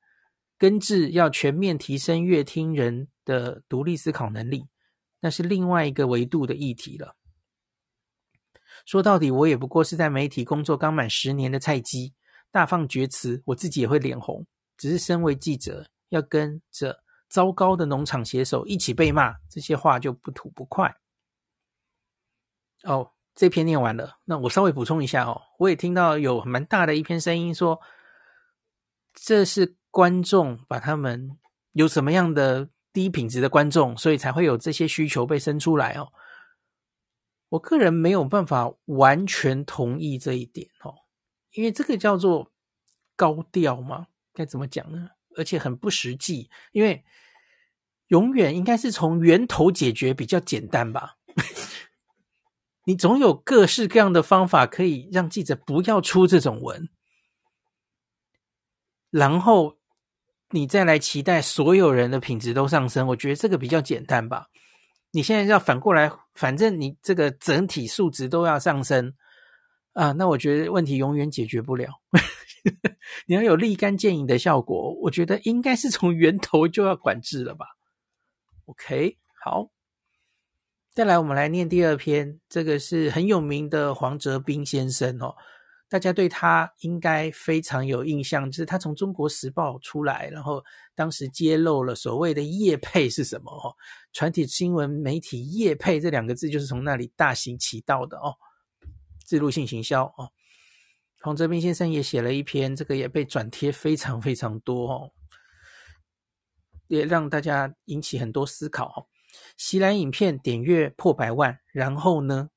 [0.57, 4.67] 根治要全面提升乐听人的独立思考能力，
[5.21, 7.15] 那是另外一个维度的议题了。
[8.87, 12.15] 说到底，我也不过是在媒体工作刚满十年的菜鸡，
[12.51, 14.47] 大放厥词，我自己也会脸红。
[14.79, 20.95] 只是身为记者，要跟着糟糕的农场写手一起被骂，这些话就不吐不快。
[22.85, 25.41] 哦，这篇念完了，那我稍微补充一下哦。
[25.59, 27.81] 我也听到有蛮大的一篇声音说，
[29.15, 31.37] 这是观众把他们
[31.73, 36.11] 有什么样的低品质的观众，所以才会有这些需求被生出来哦。
[37.51, 40.95] 我个人没有办法完全同意这一点哦，
[41.53, 42.51] 因为这个叫做
[43.15, 44.07] 高调嘛。
[44.33, 45.11] 该怎么讲呢？
[45.37, 47.05] 而且很不实际，因为
[48.07, 51.19] 永远应该是从源头解决比较简单吧。
[52.89, 56.89] 你总有各式各样的方法可以让记者不要出这种文，
[59.11, 59.76] 然后
[60.57, 63.07] 你再来期待所有人的品质都上升。
[63.09, 64.47] 我觉得这个比较简单吧。
[65.11, 69.13] 你现在要反过来，反正你这个整体素质都要上升
[69.93, 71.91] 啊，那我觉得问题永远解决不了。
[73.27, 77.67] 你要有立竿见影的效果，我觉得应该是从源头就要管制了吧。
[78.65, 79.69] OK，好，
[80.93, 85.37] 再来我们来念第二篇，这个是很有名的黄哲斌先生哦，
[85.89, 90.63] 大家对他应该非常有印象，就是他从中国时报出来，然后
[90.95, 93.75] 当时揭露了所谓的业配是什么哦，
[94.13, 98.35] 传统新闻媒体业配这两个字就是从那里大行其道的哦，
[99.27, 100.33] 置入性行销哦。
[101.21, 105.13] 黄哲斌先生也写了一篇，这个也被转贴非常非常多哦，
[106.89, 109.07] 也让大家引起很多思考哦。
[109.57, 112.51] 锡兰影片点阅破百万，然后呢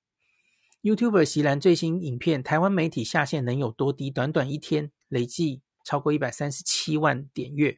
[0.81, 4.09] ？YouTuber 锡兰最新影片，台湾媒体下线能有多低？
[4.09, 7.77] 短短一天累计超过一百三十七万点阅。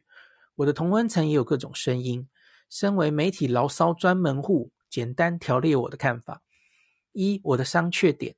[0.56, 2.28] 我的同温层也有各种声音。
[2.70, 6.42] 身为媒体牢骚专门户，简单条列我的看法：
[7.12, 8.36] 一，我的商榷点。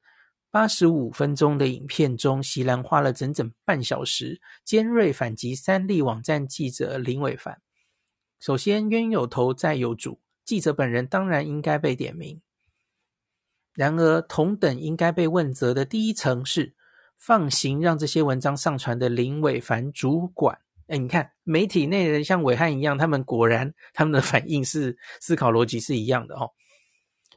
[0.51, 7.61] 八十五分钟的影片中，席兰花了整整半小时尖锐反击三立网站记者林伟凡。
[8.41, 12.41] 首先，冤有头债有主，记者本人当然应该被点名。
[13.75, 16.75] 然而，同等应该被问责的第一层是
[17.19, 20.59] 放行让这些文章上传的林伟凡主管。
[20.87, 26.51] 哎，你看媒体内人像伟汉一样，他们果然他们的反应是思考逻辑是一样的哦。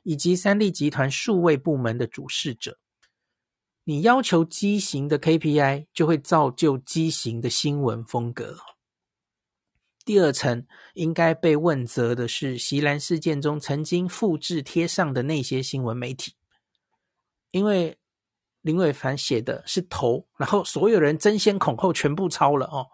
[0.03, 2.77] 以及三立集团数位部门的主事者。
[3.83, 8.57] 你要求畸形的 KPI，就会造就畸形的新闻风格。
[10.07, 16.33] 第二层应该被问责的是席兰事件中曾经复制贴上的那些新闻媒体，
[17.51, 17.97] 因为
[18.61, 22.87] 林伟凡写的是头，然后所有人争先恐后全部抄了哦。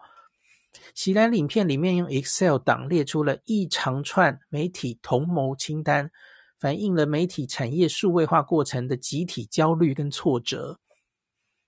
[0.92, 6.10] 锡兰影片里面用 Excel 档列出了一长串媒体同谋清单。
[6.58, 10.80] 反映了媒体产业数位化过程的集体焦虑跟挫折。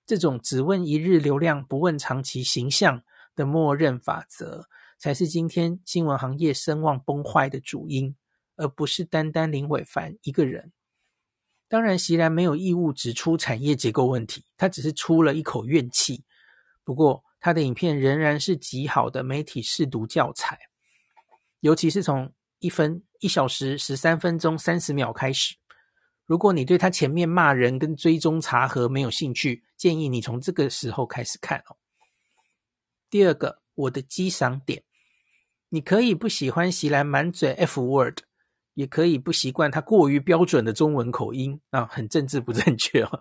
[0.07, 3.03] 这种只问一日流量，不问长期形象
[3.35, 4.67] 的默认法则，
[4.99, 8.15] 才是今天新闻行业声望崩坏的主因，
[8.57, 10.73] 而不是单单林伟凡一个人。
[11.69, 16.25] 当然，席然没有义务指出产业结构问题，他只是出了一口怨气。
[16.85, 20.59] 不过，他的影片仍然是极好的媒体试读教材，
[21.61, 25.57] 尤其是从一分一小时十三分钟三十秒开始。
[26.25, 31.77] 如果你对他前面骂人跟追踪查核没有兴趣，建议你从这个时候开始看哦。
[33.11, 34.83] 第二个，我的激赏点，
[35.69, 38.21] 你可以不喜欢锡兰满嘴 F word，
[38.75, 43.21] 也可以不习惯他过于标准的中文口音啊，很政治不正确哦。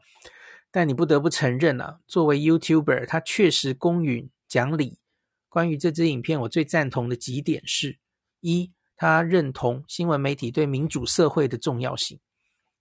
[0.72, 5.00] 但你不得不承认啊，作为 YouTuber，他确实公允讲理。
[5.48, 7.98] 关于这支影片，我最赞同的几点是：
[8.42, 12.20] 一，他认同新闻媒体对民主社会的重要性。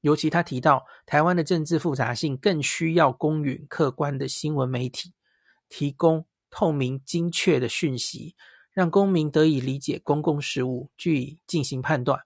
[0.01, 5.15] 尤其他提到，台湾的政治复杂性更需要公允客观的新闻媒体
[5.69, 8.35] 提供透明精确的讯息，
[8.75, 12.21] 让公民得以理解公共事务，据以进行判断。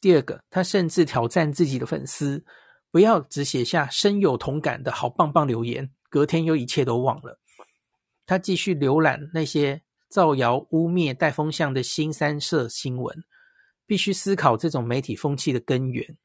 [0.00, 2.44] 第二个，他甚至挑战自己的粉丝，
[2.90, 7.40] 不要只写下深有同感的好棒棒留言，隔天又一切都忘了。
[8.26, 13.24] 他继续浏览那些造谣污蔑、带风向的新三色新闻，
[13.86, 16.16] 必须思考这种媒体风气的根源。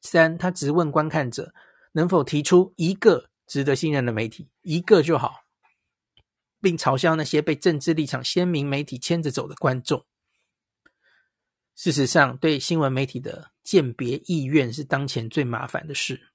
[0.00, 1.52] 三，他直问观看者
[1.92, 5.34] 能否提出一个值得信任的媒体，一个就好，
[6.60, 10.04] 并嘲笑那些被政治立场鲜明媒体牵着走的观众。
[11.74, 16.28] 事实上，对新闻媒体的鉴别意愿是当前最麻烦的事。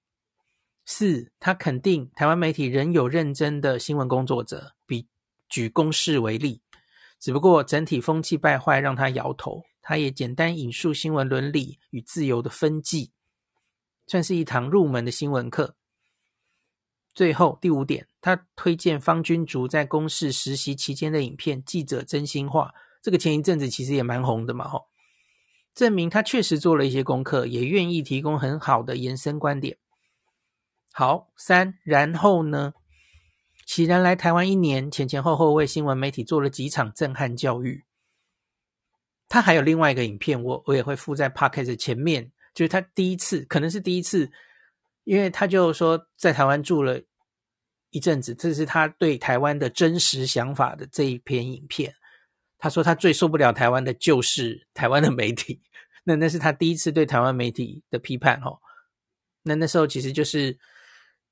[0.85, 5.07] 四，他肯定台湾媒体仍有认真的新闻工作者，比
[5.47, 6.61] 举公视为例，
[7.19, 9.63] 只不过整体风气败坏让他摇头。
[9.81, 13.11] 他也简单引述新闻伦理与自由的分际。
[14.07, 15.75] 算是一堂入门的新闻课。
[17.15, 22.67] 最后第五点，他推荐方君竹在公视实习期间的影片《记者真心话》，
[23.01, 24.87] 这个前一阵子其实也蛮红的嘛，吼，
[25.73, 29.77] 证明他确实做了一些功课，也愿意提供很好的延伸观点。
[30.91, 32.73] 好，三，然后呢？
[33.65, 37.83] 锡兰来台湾一年，前前后后为新闻媒体做了几场震撼教育。
[39.27, 42.31] 他还有另外一个影片，我我也会附在 Podcast 前面。
[42.53, 44.31] 就是他第一次，可能是第一次，
[45.05, 47.01] 因为他就说在台湾住了
[47.91, 51.95] 一阵子，这是他对台湾的真实想法的这一篇影片。
[52.57, 55.61] 他说他最受不了台湾的就是台湾的媒体，
[56.03, 58.59] 那那是他第一次对台湾媒体的批判哦。
[59.43, 60.57] 那那时候其实就是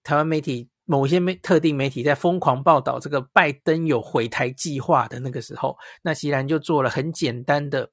[0.03, 7.91] 台湾媒体某些媒特定媒体在疯狂报道这个拜登有回台计划的那个时候，那席兰就做了很简单的。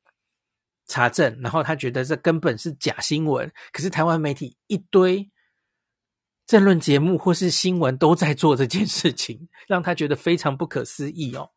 [0.86, 3.48] 查证，然后他觉得这根本是假新闻。
[3.70, 5.30] 可是台湾媒体一堆
[6.50, 11.52] 政论节目或是新闻都在做这件事情，让他觉得非常不可思议哦。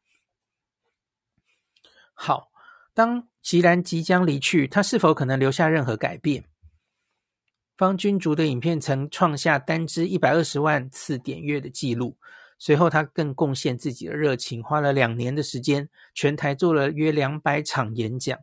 [2.14, 2.52] 好，
[2.94, 6.44] 当吉兰即将离去，他是否可能留下任何改变？
[7.76, 12.16] 方君竹的影片曾创下单支一百二十万次点阅的记录。
[12.60, 18.38] 随后，他更贡献自己的热情，花了两年的时间，全台做了约两百场演讲。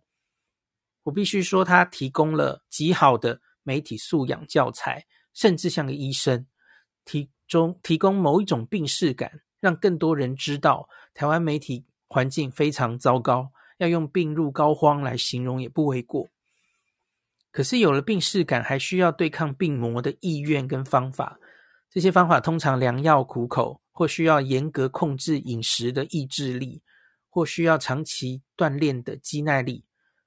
[1.05, 5.07] 我必须说，他提供了极好的媒体素养教材，
[5.41, 6.45] 甚至像个医生，
[7.07, 16.29] 提中提供某一种病识感，让更多人知道台湾媒体环境非常糟糕，要用病入膏肓来形容也不为过。
[17.51, 21.39] 可是有了病识感，还需要对抗病魔的意愿跟方法，
[21.91, 26.83] 这些方法通常良药苦口，或需要严格控制饮食的意志力，
[27.31, 29.87] 或需要长期锻炼的肌耐力。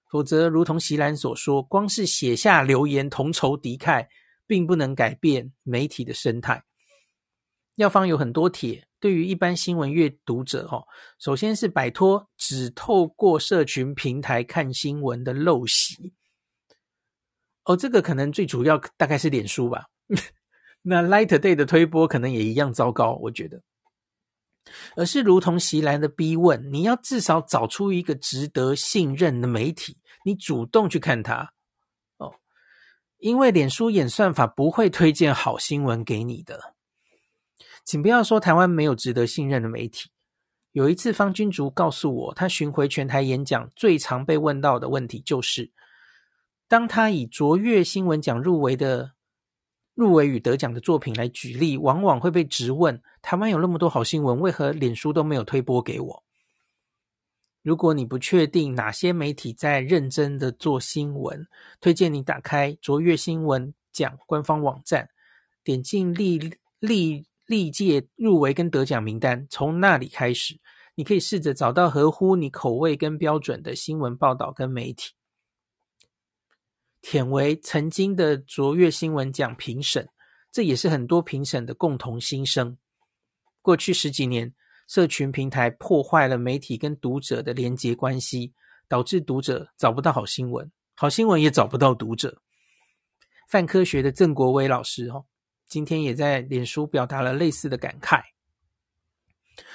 [0.10, 4.08] 否则，如同席兰所说，光是写下留言同仇敌忾，
[4.54, 6.64] 并不能改变媒体的生态。
[7.78, 10.86] 药方有很多帖，对于一般新闻阅读者，哦，
[11.18, 16.14] 首先是摆脱只透过社群平台看新闻的陋习。
[17.64, 19.88] 哦，这个可能最主要大概是脸书吧。
[20.84, 23.60] 那 Light Day 的推波可能也一样糟糕，我觉得。
[24.96, 29.98] 而是如同席兰的逼问，你要至少找出一个值得信任的媒体。
[30.24, 31.52] 你主动去看它，
[33.24, 36.76] 因为脸书演算法不会推荐好新闻给你的。
[37.86, 40.10] 请不要说台湾没有值得信任的媒体。
[40.74, 45.72] 有一次，方君竹告诉我，他巡回全台演讲最常被问到的问题就是，
[46.68, 49.14] 当他以卓越新闻奖入围的
[49.94, 56.24] 入围与得奖的作品来举例，往往会被质问：台湾有那么多好新闻，为何脸书都没有推播给我？
[57.64, 61.48] 如果你不确定哪些媒体在认真的做新闻，
[61.80, 65.10] 推荐你打开卓越新闻奖官方网站，
[65.64, 70.60] 点进历历历届入围跟得奖名单，从那里开始，
[70.96, 75.14] 你可以试着找到合乎你口味跟标准的新闻报道跟媒体。
[77.02, 80.10] 舔为曾经的卓越新闻奖评审，
[80.52, 82.78] 这也是很多评审的共同心声。
[83.62, 84.54] 过去十几年，
[84.88, 88.54] 社群平台破坏了媒体跟读者的连结关系，
[88.88, 92.42] 导致读者找不到好新闻，好新闻也找不到读者。
[93.48, 95.26] 泛科学的郑国威老师哦，
[95.68, 98.22] 今天也在脸书表达了类似的感慨。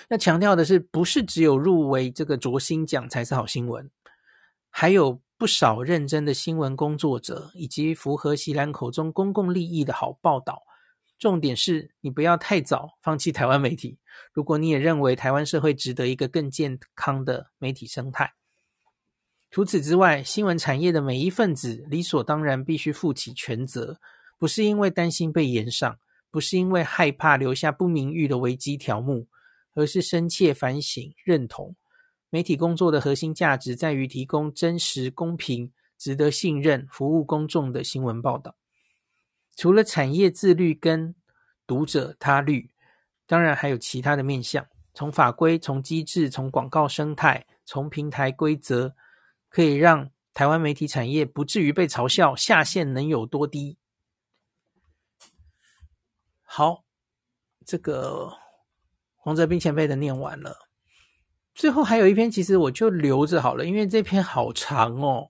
[0.09, 3.89] 那强调的是，不是只有入围这个卓新奖才是好新闻，
[4.71, 10.63] 还有不少认真的新闻工作者，以及符合席兰口中公共利益的好报道。
[11.19, 13.99] 重点是你不要太早放弃台湾媒体。
[14.33, 18.35] 如果你也认为台湾社会值得一个更健康的媒体生态，
[19.51, 23.99] 除此之外，新闻产业的每一份子理所当然必须负起全责，
[24.39, 25.99] 不是因为担心被炎上，
[26.31, 29.27] 不是因为害怕留下不名誉的危机条目，
[29.75, 31.75] 而是深切反省认同，
[32.31, 38.55] 媒体工作的核心价值在于提供真实、公平、值得信任、服务公众的新闻报道。
[39.59, 41.17] 除了产业自律跟
[41.67, 42.71] 读者他律，
[43.27, 44.65] 当然还有其他的面向。
[44.95, 48.95] 从法规、从机制、从广告生态、从平台规则，
[49.49, 53.77] 可以让台湾媒体产业不至于被嘲笑下限能有多低。
[56.45, 56.85] 好，
[57.67, 58.33] 这个
[59.17, 60.57] 黄泽斌前辈的念完了，
[61.53, 65.29] 最后还有一篇，其实我就留着好了，因为这篇好长哦。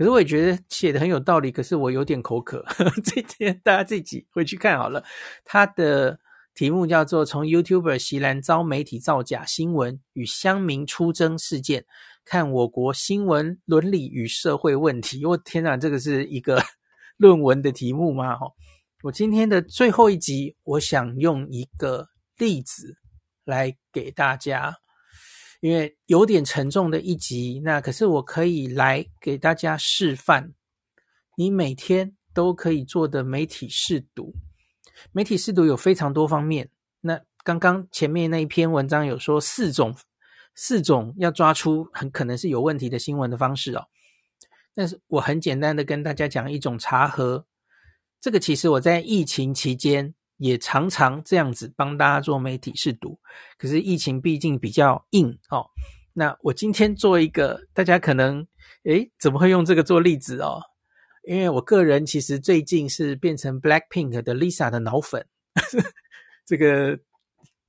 [0.00, 5.04] 可是我也觉得写的很有道理，可是我有点口渴，呵呵，这天大家自己回去看好了。
[5.44, 6.18] 它的
[6.54, 11.84] 题目叫做《从 YouTuber 席兰遭媒体造假新闻与乡民出征事件，
[12.24, 15.20] 看我国新闻伦理与社会问题》。
[15.28, 16.62] 我天哪，这个是一个
[17.18, 18.34] 论文的题目吗？
[18.36, 18.46] 哈，
[19.02, 22.96] 我今天的最后一集，我想用一个例子
[23.44, 24.74] 来给大家。
[25.60, 30.54] 因为有点沉重的一集，那可是我可以来给大家示范，
[31.36, 34.34] 你每天都可以做的媒体试读。
[35.12, 36.70] 媒体试读有非常多方面。
[37.02, 39.94] 那刚刚前面那一篇文章有说四种，
[40.54, 43.86] 四种要抓出很可能是有问题的新闻的方式哦。
[44.74, 47.46] 但是我很简单的跟大家讲一种查核，
[48.20, 50.14] 这个其实我在疫情期间。
[50.40, 53.20] 也常常这样子帮大家做媒体试读，
[53.58, 55.66] 可是疫情毕竟比较硬哦。
[56.14, 58.46] 那我今天做一个，大家可能
[58.84, 60.60] 诶，怎么会用这个做例子哦？
[61.24, 65.26] 因为我个人其实最近是变成 Blackpink 的 Lisa 的脑粉。
[66.46, 66.98] 这个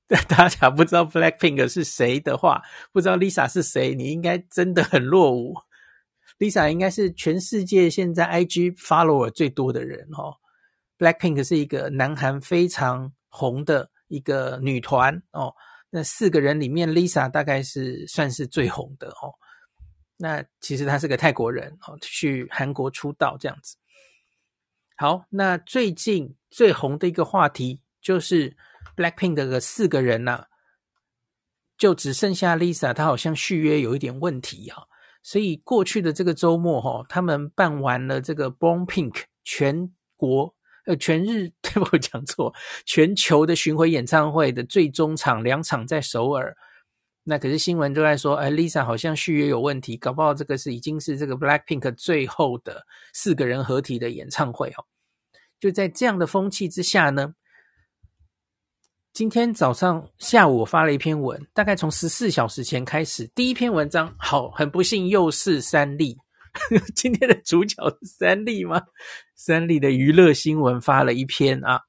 [0.26, 5.54] 大家不知道 Blackpink 是谁的话，不知道 Lisa 是谁，你应该真的很落伍。
[6.38, 10.34] Lisa 应该是全世界现在 IG follower 最多的人哦。
[11.02, 15.52] Blackpink 是一个南韩非常红的一个女团哦，
[15.90, 19.34] 那四个人里面，Lisa 大概是算是最红的哦。
[20.16, 23.76] 那其实她是个泰国人哦，去韩国出道这样子。
[24.96, 28.56] 好，那最近最红的一个话题就是
[28.94, 30.46] Blackpink 的四个人呐、啊，
[31.76, 34.84] 就只剩下 Lisa，她好像续约有一点问题啊，
[35.20, 40.54] 所以过去的这个周末哈、哦，他们办完了这个 Born Pink 全国。
[40.84, 41.82] 呃，全日 对？
[41.92, 42.52] 我讲错，
[42.84, 46.56] 全球的巡回演唱会的最终场两场在首尔，
[47.22, 54.84] 那可是新闻都在说，哎，Lisa 好像续约有问题，搞不好这个是已经是这个 Blackpink 最后的四个人合体的演唱会哦。
[55.60, 57.34] 就在这样的风气之下呢，
[59.12, 66.18] 今天早上下午我发了一篇文，大概从十四小时前开始，第一篇文章，好，很不幸又是三例。
[66.94, 68.82] 今天的主角是三立吗？
[69.34, 71.82] 三立的娱乐新闻发了一篇啊，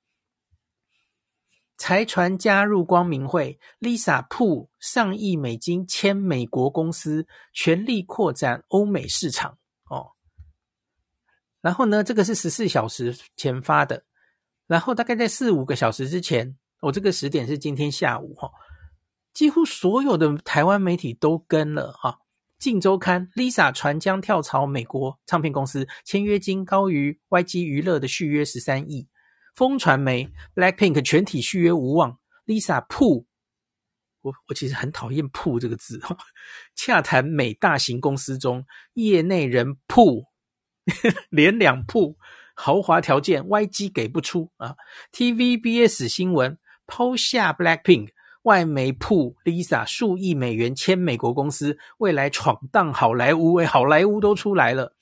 [1.77, 9.57] 财团加入光明会，Lisa 铺上亿美金签美国公司，全力扩展欧美市场
[9.89, 10.11] 哦。
[11.59, 14.05] 然后呢，这个是十四小时前发的，
[14.65, 18.51] 然后大概在四五个小时之前，我、这个时点是今天下午哈、哦，
[19.33, 22.22] 几乎所有的台湾媒体都跟了啊。
[22.63, 29.09] 镜周刊：Lisa 传将跳槽美国唱片公司，签约金高于 YG 娱乐的续约十三亿。
[29.53, 32.19] 风传媒：Blackpink 全体续约无望。
[32.45, 33.27] Lisa 铺，
[34.21, 36.15] 我我其实很讨厌“铺”这个字哈。
[36.73, 40.23] 洽谈美大型公司中，业内人铺
[41.29, 42.17] 连两铺
[42.55, 44.77] 豪华条件，YG 给不出啊。
[45.11, 46.57] TVBS 新闻
[46.87, 48.11] 抛下 Blackpink，
[48.43, 54.95] 外媒曝 Lisa 数亿美元签美国公司，未来闯荡好莱坞，诶，好莱坞都出来了。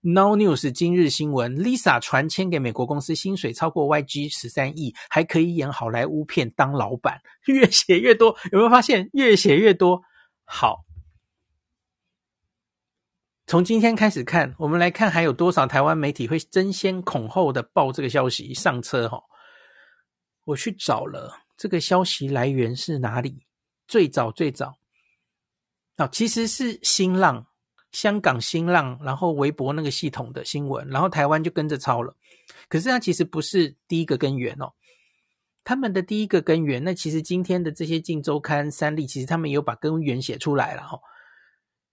[0.00, 10.02] Now News 今日新闻，Lisa 传签给美国公司，薪水超过 YG 十三亿，还可以演好莱坞片当老板，越写越多，有没有发现越写越多？
[10.44, 10.84] 好，
[13.46, 19.22] 从今天开始看，我们来看还有多少台湾媒体会争先恐后的报这个消息上车哈。
[20.44, 21.38] 我去找了。
[21.56, 23.46] 这个消息来源是哪里？
[23.88, 24.78] 最早最早
[25.96, 27.46] 啊，其实是新浪、
[27.90, 32.16] 香港新浪，然后微博那个系统的新闻，然后台湾就跟着抄了。
[32.68, 34.72] 可是它其实不是第一个根源哦，
[35.62, 40.98] 他们的第一个根源，那其实今天的这些《镜周刊》、三立，其实他们有把根源写出来了哈，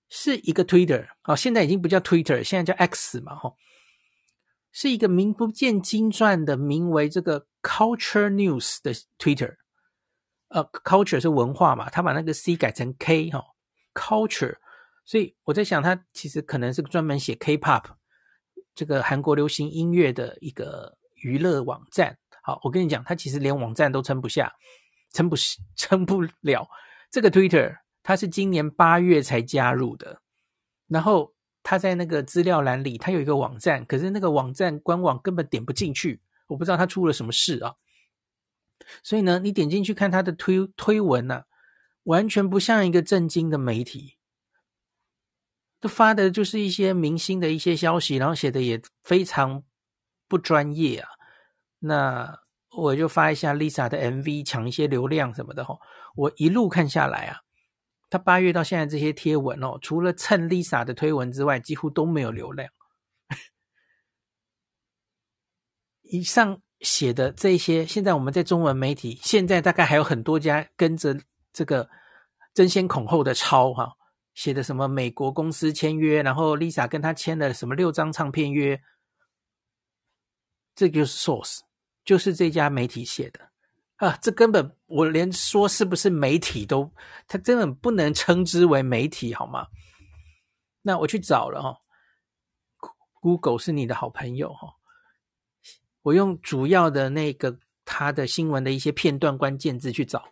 [0.10, 3.54] 是一个 Twitter 哦，现在已经不叫 Twitter，现在叫 X 嘛哈，
[4.72, 7.48] 是一个名不见经传的，名为这个。
[7.62, 9.58] Culture News 的 Twitter，
[10.48, 13.44] 呃，Culture 是文化嘛，他把那个 C 改成 K 哈
[13.94, 14.56] ，Culture，
[15.04, 17.84] 所以我在想，他其实可能是专门写 K-pop
[18.74, 22.18] 这个韩国流行音乐的一个娱乐网站。
[22.42, 24.50] 好，我跟你讲，他其实连网站都撑不下，
[25.12, 25.36] 撑不
[25.76, 26.66] 撑不了。
[27.12, 30.22] 这个 Twitter，他是今年八月才加入的，
[30.88, 36.22] 然后他在那个资料栏里，他有一个网站，可是那个网站官网根本点不进去。
[36.48, 37.76] 我不知道他出了什么事啊，
[39.04, 41.44] 所以呢，你点进去看他的推推文呢、
[42.04, 44.16] 完全不像一个正经的媒体，
[45.80, 49.64] 都发的就是一些明星的一些消息，然后写的也非常
[50.28, 51.10] 不专业啊。
[51.80, 52.40] 那
[52.76, 55.78] 我就发一下 Lisa 的 MV，抢一些流量什么的哈。
[56.16, 57.42] 我一路看下来啊，
[58.10, 62.70] 他八月到现在这些贴文哦，除了蹭 Lisa 的推文之外，几乎都没有流量。
[66.02, 71.16] 以上写的这些，现在我们在中文媒体，现在大概还有很多家跟着
[71.54, 71.88] 这个
[72.56, 73.94] 争先恐后的抄哈，
[74.34, 78.82] 写的什么美国公司签约，然后 Lisa 跟他签了什么六张唱片约，
[80.74, 81.60] 这就是 source，
[82.04, 83.52] 就是这家媒体写的
[84.00, 86.90] 啊，这根本我连说是不是媒体都，
[87.28, 89.68] 他根本不能称之为媒体好吗？
[90.82, 91.82] 那我去找了哈
[93.20, 94.76] ，Google 是你的好朋友哈。
[96.02, 100.30] 我用主要的那个他的新闻的一些片段关键字去找，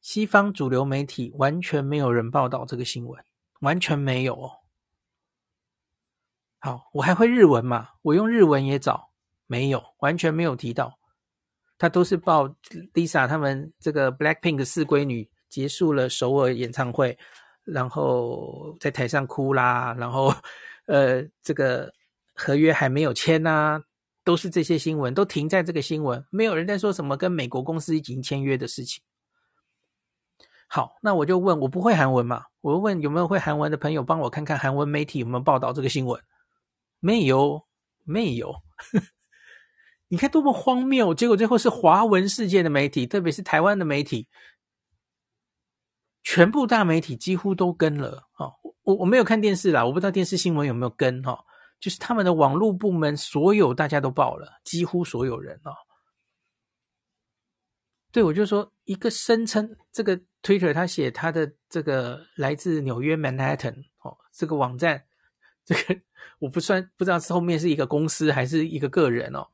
[0.00, 3.24] 西方主流媒体完全没有人报道这个新闻，
[3.60, 4.50] 完全没有哦。
[6.58, 7.90] 好，我还会日文嘛？
[8.02, 9.12] 我用日文也找，
[9.46, 10.98] 没有，完全没有提到。
[11.82, 12.46] 他都是报
[12.94, 17.18] Lisa 他们这个 Blackpink 四闺女结束了首尔演唱会，
[17.64, 20.32] 然后在台上哭啦，然后
[20.86, 21.92] 呃，这个
[22.34, 23.82] 合约还没有签呐、啊。
[24.22, 29.02] 都是这些新闻，都停在这个新闻，没有人在说什么跟美国公司已经签约的事情。
[30.68, 32.44] 好，那我就问，我不会韩文嘛？
[32.60, 36.22] 我问有没有会韩文的朋友帮我看看韩文媒体有没有报道这个新闻？
[37.00, 37.66] 没有，
[38.04, 38.54] 没有。
[40.12, 41.14] 你看多么荒谬！
[41.14, 44.28] 结果最后是华文世界的媒体，特别是台湾的媒体，
[46.22, 48.52] 全部大媒体几乎都跟了啊！
[48.82, 51.42] 我我没有看电视啦，我不知道电视新闻有没有跟哈。
[51.80, 55.72] 就是他们的网络部门，所有大家都报了，几乎所有人哦。
[58.12, 65.06] 对，我就说一个声称这个 Twitter，他写他的这个来自纽约 Manhattan 哦，这个网站，
[65.64, 65.98] 这个
[66.38, 69.48] 我不算不知道是后面是一个公司还是一个个人哦，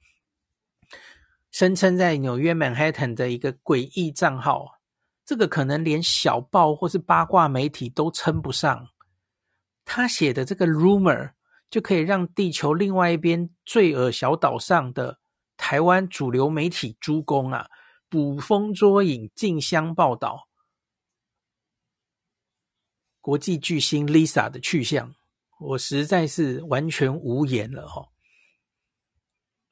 [1.50, 4.78] 声称在纽约 Manhattan 的一个诡异账号，
[5.24, 8.88] 这个可能连小报或是八卦媒体都称不上，
[9.84, 11.32] 他写的这个 rumor。
[11.70, 15.18] 就可以让地球另外一边罪恶小岛上的
[15.58, 17.68] 台湾主流媒体诸公啊，
[18.08, 20.48] 捕风捉影，竞相报道
[23.20, 25.14] 国际巨星 Lisa 的去向，
[25.60, 28.08] 我实在是完全无言了哈。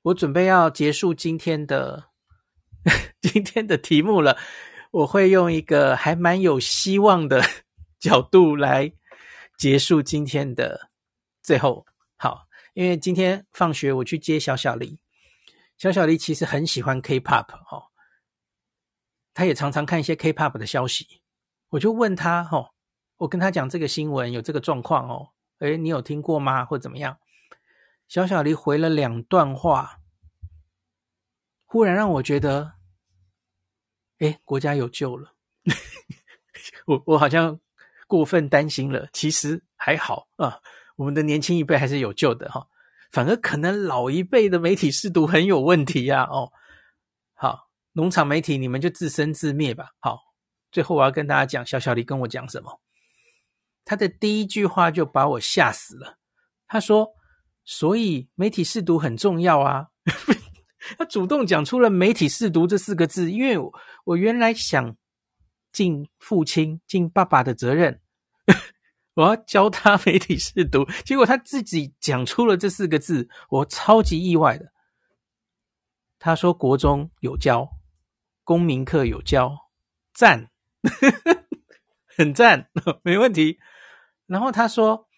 [0.07, 2.11] 我准备要结束今天的
[3.21, 4.39] 今天的题目了，
[4.93, 7.43] 我会用一个还蛮有希望的
[7.99, 8.93] 角度来
[9.59, 10.91] 结束今天的。
[11.43, 11.85] 最后，
[12.17, 14.97] 好，因为今天放学我去接小小黎，
[15.77, 17.91] 小小黎其实很喜欢 K-pop 哦，
[19.35, 21.21] 他也常常看一些 K-pop 的消息，
[21.71, 22.71] 我就问他哦，
[23.17, 26.65] 我跟他讲这个新闻有这个状况哦，诶，你有听过吗？
[26.65, 27.19] 或怎么样？
[28.09, 30.01] 小小黎回了两段话，
[31.65, 32.75] 忽然让我觉得，
[34.19, 35.35] 哎，国家有救了，
[36.87, 37.61] 我我好像
[38.07, 40.61] 过分担心了，其实还好啊。
[40.97, 42.67] 我们的年轻一辈还是有救的哈，
[43.11, 46.53] 反而可能老一辈的媒体识读很有问题呀哦。
[47.35, 49.91] 好，农场媒体，你们就自生自灭吧。
[49.99, 50.21] 好，
[50.71, 52.81] 最后我要跟大家讲，小小黎跟我讲什么？
[53.85, 56.17] 他的第一句话就把我吓死了。
[56.67, 57.15] 他说
[57.67, 59.89] ：“所以媒体试读很重要啊。
[60.97, 64.97] ”他主动讲出了“媒体试读”这四个字，因为我，我原来想
[65.73, 68.01] 尽父亲、尽爸爸的责任，
[69.15, 74.73] 我要教他媒体试读，结果他自己讲出了这四个字，我超级意外的。
[76.21, 77.69] 他说：“国中有教，
[78.45, 79.69] 公民课有教，
[80.15, 80.51] 赞，
[82.17, 82.71] 很赞，
[83.03, 83.59] 没问题。”
[84.27, 85.09] 然后他说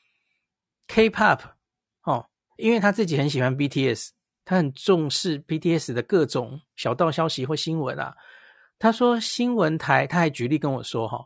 [0.87, 1.41] ：“K-pop，
[2.59, 4.11] 因为他自己很喜欢 BTS，
[4.45, 8.15] 他很重视 BTS 的各种小道消息或新闻啊。”
[8.79, 11.25] 他说：“新闻台，他还举例跟我说，哈，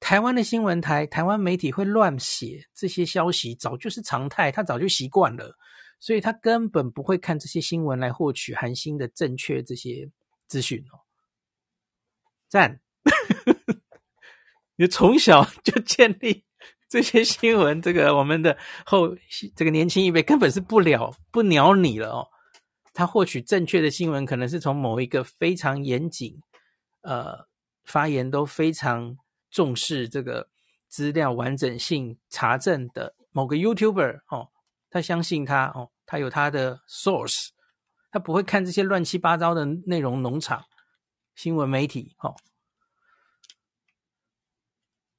[0.00, 5.56] 台湾的新闻台，台湾媒体会乱写这些消息，早就是常态，他早就习惯了。”
[5.98, 10.06] 所以他根本不会看这些新闻来获取韩星的正确这些
[10.46, 11.00] 资讯哦。
[12.48, 12.80] 赞，
[14.76, 16.44] 你从小就建立
[16.96, 19.14] 这些新闻，这个我们的后
[19.54, 22.28] 这个年轻一辈根本是不了不鸟你了哦。
[22.94, 26.40] 他获取正确的新闻，可能是从某一个非常严谨、
[27.02, 27.46] 呃
[27.84, 29.18] 发言都非常
[29.50, 30.48] 重视这个
[30.88, 34.48] 资料完整性查证的某个 YouTuber 哦。
[34.88, 37.48] 他相信他哦，他有他的 source，
[38.10, 40.22] 他不会看这些乱七八糟的内容。
[40.22, 40.64] 农场
[41.34, 42.34] 新闻媒体，哦，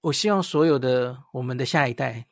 [0.01, 2.25] 我希望所有的我们的下一代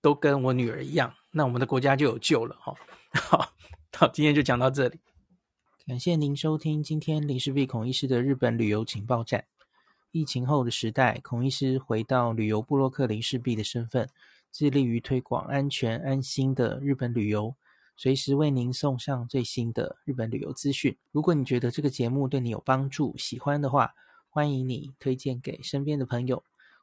[0.00, 2.76] 都跟我女儿一样，那我们的国家就有救了，哦。
[3.14, 3.52] 好，
[3.96, 4.98] 好，今天就讲到这里，
[5.86, 9.44] 感谢您收听今天林氏璧孔医师的日本旅游情报站。
[10.10, 14.08] 疫情后的时代，孔医师回到旅游部落客林氏璧的身份。
[14.50, 17.54] 致力于推广安全安心的日本旅游，
[17.96, 20.94] 随时为您送上最新的日本旅游资讯。
[21.10, 23.94] 如果你觉得这个节目对你有帮助，喜欢的话，
[24.28, 26.44] 欢迎你推荐给身边的朋友，